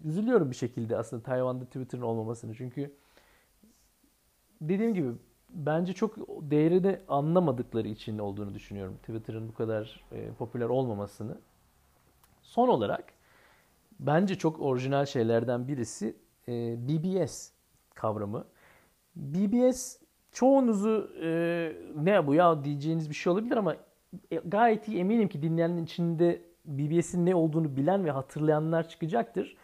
üzülüyorum 0.04 0.50
bir 0.50 0.56
şekilde 0.56 0.96
aslında 0.96 1.22
Tayvan'da 1.22 1.64
Twitter'ın 1.64 2.02
olmamasını. 2.02 2.54
Çünkü 2.54 2.94
dediğim 4.60 4.94
gibi 4.94 5.12
bence 5.50 5.92
çok 5.92 6.16
değerini 6.50 6.98
anlamadıkları 7.08 7.88
için 7.88 8.18
olduğunu 8.18 8.54
düşünüyorum 8.54 8.96
Twitter'ın 8.96 9.48
bu 9.48 9.54
kadar 9.54 10.04
e, 10.12 10.32
popüler 10.32 10.68
olmamasını. 10.68 11.38
Son 12.42 12.68
olarak 12.68 13.04
bence 14.00 14.34
çok 14.34 14.60
orijinal 14.60 15.06
şeylerden 15.06 15.68
birisi 15.68 16.16
e, 16.48 16.76
BBS 16.88 17.50
kavramı. 17.94 18.44
BBS 19.16 20.01
çoğunuzu 20.32 21.10
e, 21.22 21.72
ne 21.96 22.26
bu 22.26 22.34
ya 22.34 22.64
diyeceğiniz 22.64 23.10
bir 23.10 23.14
şey 23.14 23.32
olabilir 23.32 23.56
ama 23.56 23.76
e, 24.30 24.36
gayet 24.44 24.88
iyi 24.88 24.98
eminim 24.98 25.28
ki 25.28 25.42
dinleyenin 25.42 25.84
içinde 25.84 26.42
BBS'in 26.64 27.26
ne 27.26 27.34
olduğunu 27.34 27.76
bilen 27.76 28.04
ve 28.04 28.10
hatırlayanlar 28.10 28.88
çıkacaktır. 28.88 29.56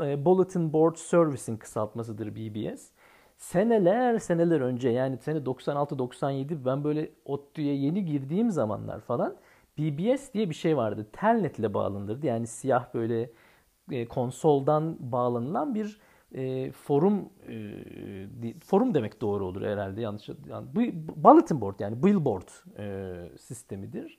E, 0.00 0.24
Bulletin 0.24 0.72
Board 0.72 0.96
Service'in 0.96 1.56
kısaltmasıdır 1.56 2.36
BBS. 2.36 2.90
Seneler 3.36 4.18
seneler 4.18 4.60
önce 4.60 4.88
yani 4.88 5.18
sene 5.18 5.38
96-97 5.38 6.64
ben 6.64 6.84
böyle 6.84 7.10
ODTÜ'ye 7.24 7.74
yeni 7.74 8.04
girdiğim 8.04 8.50
zamanlar 8.50 9.00
falan 9.00 9.36
BBS 9.78 10.32
diye 10.34 10.50
bir 10.50 10.54
şey 10.54 10.76
vardı. 10.76 11.06
Telnetle 11.12 11.74
bağlanırdı. 11.74 12.26
Yani 12.26 12.46
siyah 12.46 12.94
böyle 12.94 13.30
e, 13.90 14.08
konsoldan 14.08 14.96
bağlanılan 15.00 15.74
bir 15.74 16.00
forum 16.72 17.28
forum 18.52 18.94
demek 18.94 19.20
doğru 19.20 19.46
olur 19.46 19.62
herhalde 19.62 20.00
yanlış 20.00 20.28
yani, 20.28 20.66
bulletin 21.16 21.60
board 21.60 21.80
yani 21.80 22.02
billboard 22.02 22.48
e, 22.78 23.38
sistemidir 23.38 24.18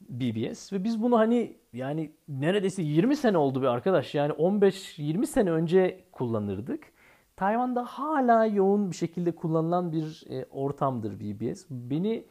BBS 0.00 0.72
ve 0.72 0.84
biz 0.84 1.02
bunu 1.02 1.18
hani 1.18 1.56
yani 1.72 2.12
neredeyse 2.28 2.82
20 2.82 3.16
sene 3.16 3.38
oldu 3.38 3.62
bir 3.62 3.66
arkadaş 3.66 4.14
yani 4.14 4.32
15-20 4.32 5.26
sene 5.26 5.50
önce 5.50 6.04
kullanırdık. 6.12 6.92
Tayvan'da 7.36 7.84
hala 7.84 8.46
yoğun 8.46 8.90
bir 8.90 8.96
şekilde 8.96 9.32
kullanılan 9.32 9.92
bir 9.92 10.24
e, 10.30 10.44
ortamdır 10.50 11.20
BBS. 11.20 11.66
Beni 11.70 12.24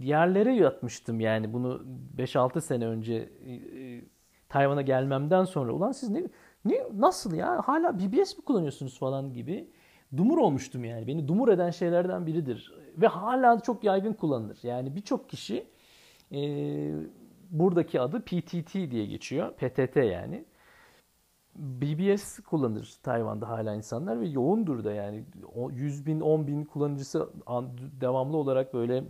yerlere 0.00 0.54
yatmıştım 0.54 1.20
yani 1.20 1.52
bunu 1.52 1.82
5-6 2.16 2.60
sene 2.60 2.86
önce 2.86 3.14
e, 3.46 3.52
e, 3.52 4.04
Tayvan'a 4.48 4.82
gelmemden 4.82 5.44
sonra. 5.44 5.72
Ulan 5.72 5.92
siz 5.92 6.10
ne 6.10 6.24
ne 6.64 6.82
nasıl 6.94 7.34
ya? 7.34 7.62
Hala 7.64 7.98
BBS 7.98 8.38
mi 8.38 8.44
kullanıyorsunuz 8.44 8.98
falan 8.98 9.32
gibi 9.32 9.70
dumur 10.16 10.38
olmuştum 10.38 10.84
yani. 10.84 11.06
Beni 11.06 11.28
dumur 11.28 11.48
eden 11.48 11.70
şeylerden 11.70 12.26
biridir. 12.26 12.74
Ve 12.96 13.06
hala 13.06 13.60
çok 13.60 13.84
yaygın 13.84 14.12
kullanılır. 14.12 14.58
Yani 14.62 14.96
birçok 14.96 15.30
kişi 15.30 15.66
e, 16.32 16.40
buradaki 17.50 18.00
adı 18.00 18.20
PTT 18.20 18.74
diye 18.74 19.06
geçiyor. 19.06 19.52
PTT 19.52 19.96
yani. 19.96 20.44
BBS 21.56 22.38
kullanır 22.40 22.94
Tayvan'da 23.02 23.48
hala 23.48 23.74
insanlar 23.74 24.20
ve 24.20 24.26
yoğundur 24.26 24.84
da 24.84 24.92
yani 24.92 25.24
100 25.70 26.06
bin 26.06 26.20
10 26.20 26.46
bin 26.46 26.64
kullanıcısı 26.64 27.30
devamlı 28.00 28.36
olarak 28.36 28.74
böyle 28.74 29.04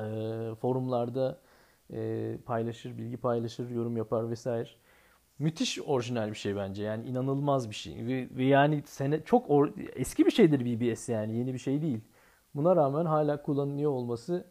e, 0.00 0.54
forumlarda 0.60 1.38
e, 1.92 2.36
paylaşır, 2.46 2.98
bilgi 2.98 3.16
paylaşır, 3.16 3.70
yorum 3.70 3.96
yapar 3.96 4.30
vesaire 4.30 4.68
müthiş 5.38 5.78
orijinal 5.86 6.30
bir 6.30 6.36
şey 6.36 6.56
bence. 6.56 6.82
Yani 6.82 7.04
inanılmaz 7.08 7.70
bir 7.70 7.74
şey. 7.74 8.06
Ve, 8.06 8.28
ve 8.30 8.44
yani 8.44 8.82
sene 8.86 9.24
çok 9.24 9.50
or, 9.50 9.70
eski 9.96 10.26
bir 10.26 10.30
şeydir 10.30 10.60
BBS 10.60 11.08
yani 11.08 11.36
yeni 11.36 11.54
bir 11.54 11.58
şey 11.58 11.82
değil. 11.82 12.00
Buna 12.54 12.76
rağmen 12.76 13.04
hala 13.04 13.42
kullanılıyor 13.42 13.90
olması 13.90 14.44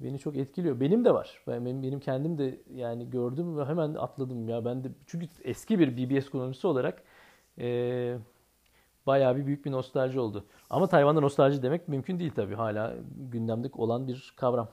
beni 0.00 0.18
çok 0.18 0.36
etkiliyor. 0.36 0.80
Benim 0.80 1.04
de 1.04 1.14
var. 1.14 1.42
Ben 1.46 1.66
benim, 1.66 2.00
kendim 2.00 2.38
de 2.38 2.60
yani 2.74 3.10
gördüm 3.10 3.58
ve 3.58 3.64
hemen 3.64 3.94
atladım 3.94 4.48
ya. 4.48 4.64
Ben 4.64 4.84
de 4.84 4.88
çünkü 5.06 5.26
eski 5.44 5.78
bir 5.78 5.96
BBS 5.96 6.28
kullanıcısı 6.28 6.68
olarak 6.68 7.02
e, 7.58 8.18
bayağı 9.06 9.36
bir 9.36 9.46
büyük 9.46 9.64
bir 9.64 9.72
nostalji 9.72 10.20
oldu. 10.20 10.44
Ama 10.70 10.86
Tayvan'da 10.86 11.20
nostalji 11.20 11.62
demek 11.62 11.88
mümkün 11.88 12.18
değil 12.18 12.32
tabii. 12.36 12.54
Hala 12.54 12.94
gündemde 13.16 13.68
olan 13.72 14.08
bir 14.08 14.34
kavram. 14.36 14.68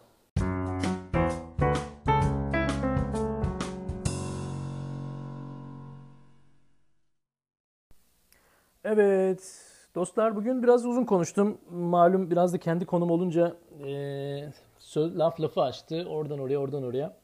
Evet 8.93 9.65
dostlar 9.95 10.35
bugün 10.35 10.63
biraz 10.63 10.85
uzun 10.85 11.05
konuştum. 11.05 11.57
Malum 11.69 12.31
biraz 12.31 12.53
da 12.53 12.57
kendi 12.57 12.85
konum 12.85 13.11
olunca 13.11 13.57
e, 13.87 14.53
söz, 14.79 15.19
laf 15.19 15.41
lafı 15.41 15.61
açtı. 15.61 16.05
Oradan 16.09 16.39
oraya 16.39 16.57
oradan 16.57 16.83
oraya. 16.83 17.17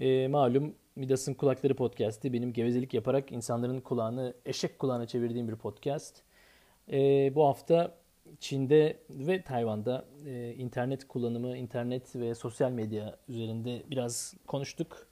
E, 0.00 0.28
malum 0.28 0.74
Midas'ın 0.96 1.34
Kulakları 1.34 1.76
Podcast'i 1.76 2.32
benim 2.32 2.52
gevezelik 2.52 2.94
yaparak 2.94 3.32
insanların 3.32 3.80
kulağını 3.80 4.34
eşek 4.46 4.78
kulağına 4.78 5.06
çevirdiğim 5.06 5.48
bir 5.48 5.56
podcast. 5.56 6.22
E, 6.92 6.98
bu 7.34 7.46
hafta 7.46 7.94
Çin'de 8.40 8.96
ve 9.10 9.42
Tayvan'da 9.42 10.04
e, 10.26 10.54
internet 10.54 11.08
kullanımı, 11.08 11.56
internet 11.56 12.16
ve 12.16 12.34
sosyal 12.34 12.70
medya 12.70 13.16
üzerinde 13.28 13.82
biraz 13.90 14.34
konuştuk. 14.46 15.06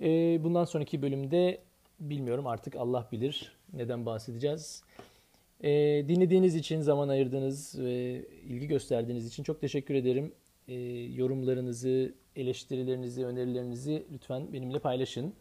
E, 0.00 0.08
bundan 0.44 0.64
sonraki 0.64 1.02
bölümde 1.02 1.60
bilmiyorum 2.00 2.46
artık 2.46 2.76
Allah 2.76 3.08
bilir 3.12 3.59
neden 3.72 4.06
bahsedeceğiz. 4.06 4.82
E, 5.62 5.70
dinlediğiniz 6.08 6.54
için, 6.54 6.80
zaman 6.80 7.08
ayırdığınız 7.08 7.78
ve 7.78 8.24
ilgi 8.48 8.66
gösterdiğiniz 8.66 9.26
için 9.26 9.42
çok 9.42 9.60
teşekkür 9.60 9.94
ederim. 9.94 10.32
E, 10.68 10.74
yorumlarınızı, 11.14 12.14
eleştirilerinizi, 12.36 13.26
önerilerinizi 13.26 14.06
lütfen 14.12 14.52
benimle 14.52 14.78
paylaşın. 14.78 15.34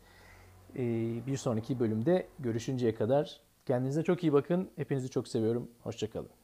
E, 0.76 0.82
bir 1.28 1.38
sonraki 1.38 1.80
bölümde 1.80 2.28
görüşünceye 2.40 2.96
kadar 2.96 3.40
kendinize 3.66 4.04
çok 4.04 4.24
iyi 4.24 4.34
bakın. 4.34 4.70
Hepinizi 4.76 5.10
çok 5.10 5.28
seviyorum. 5.28 5.72
Hoşçakalın. 5.84 6.39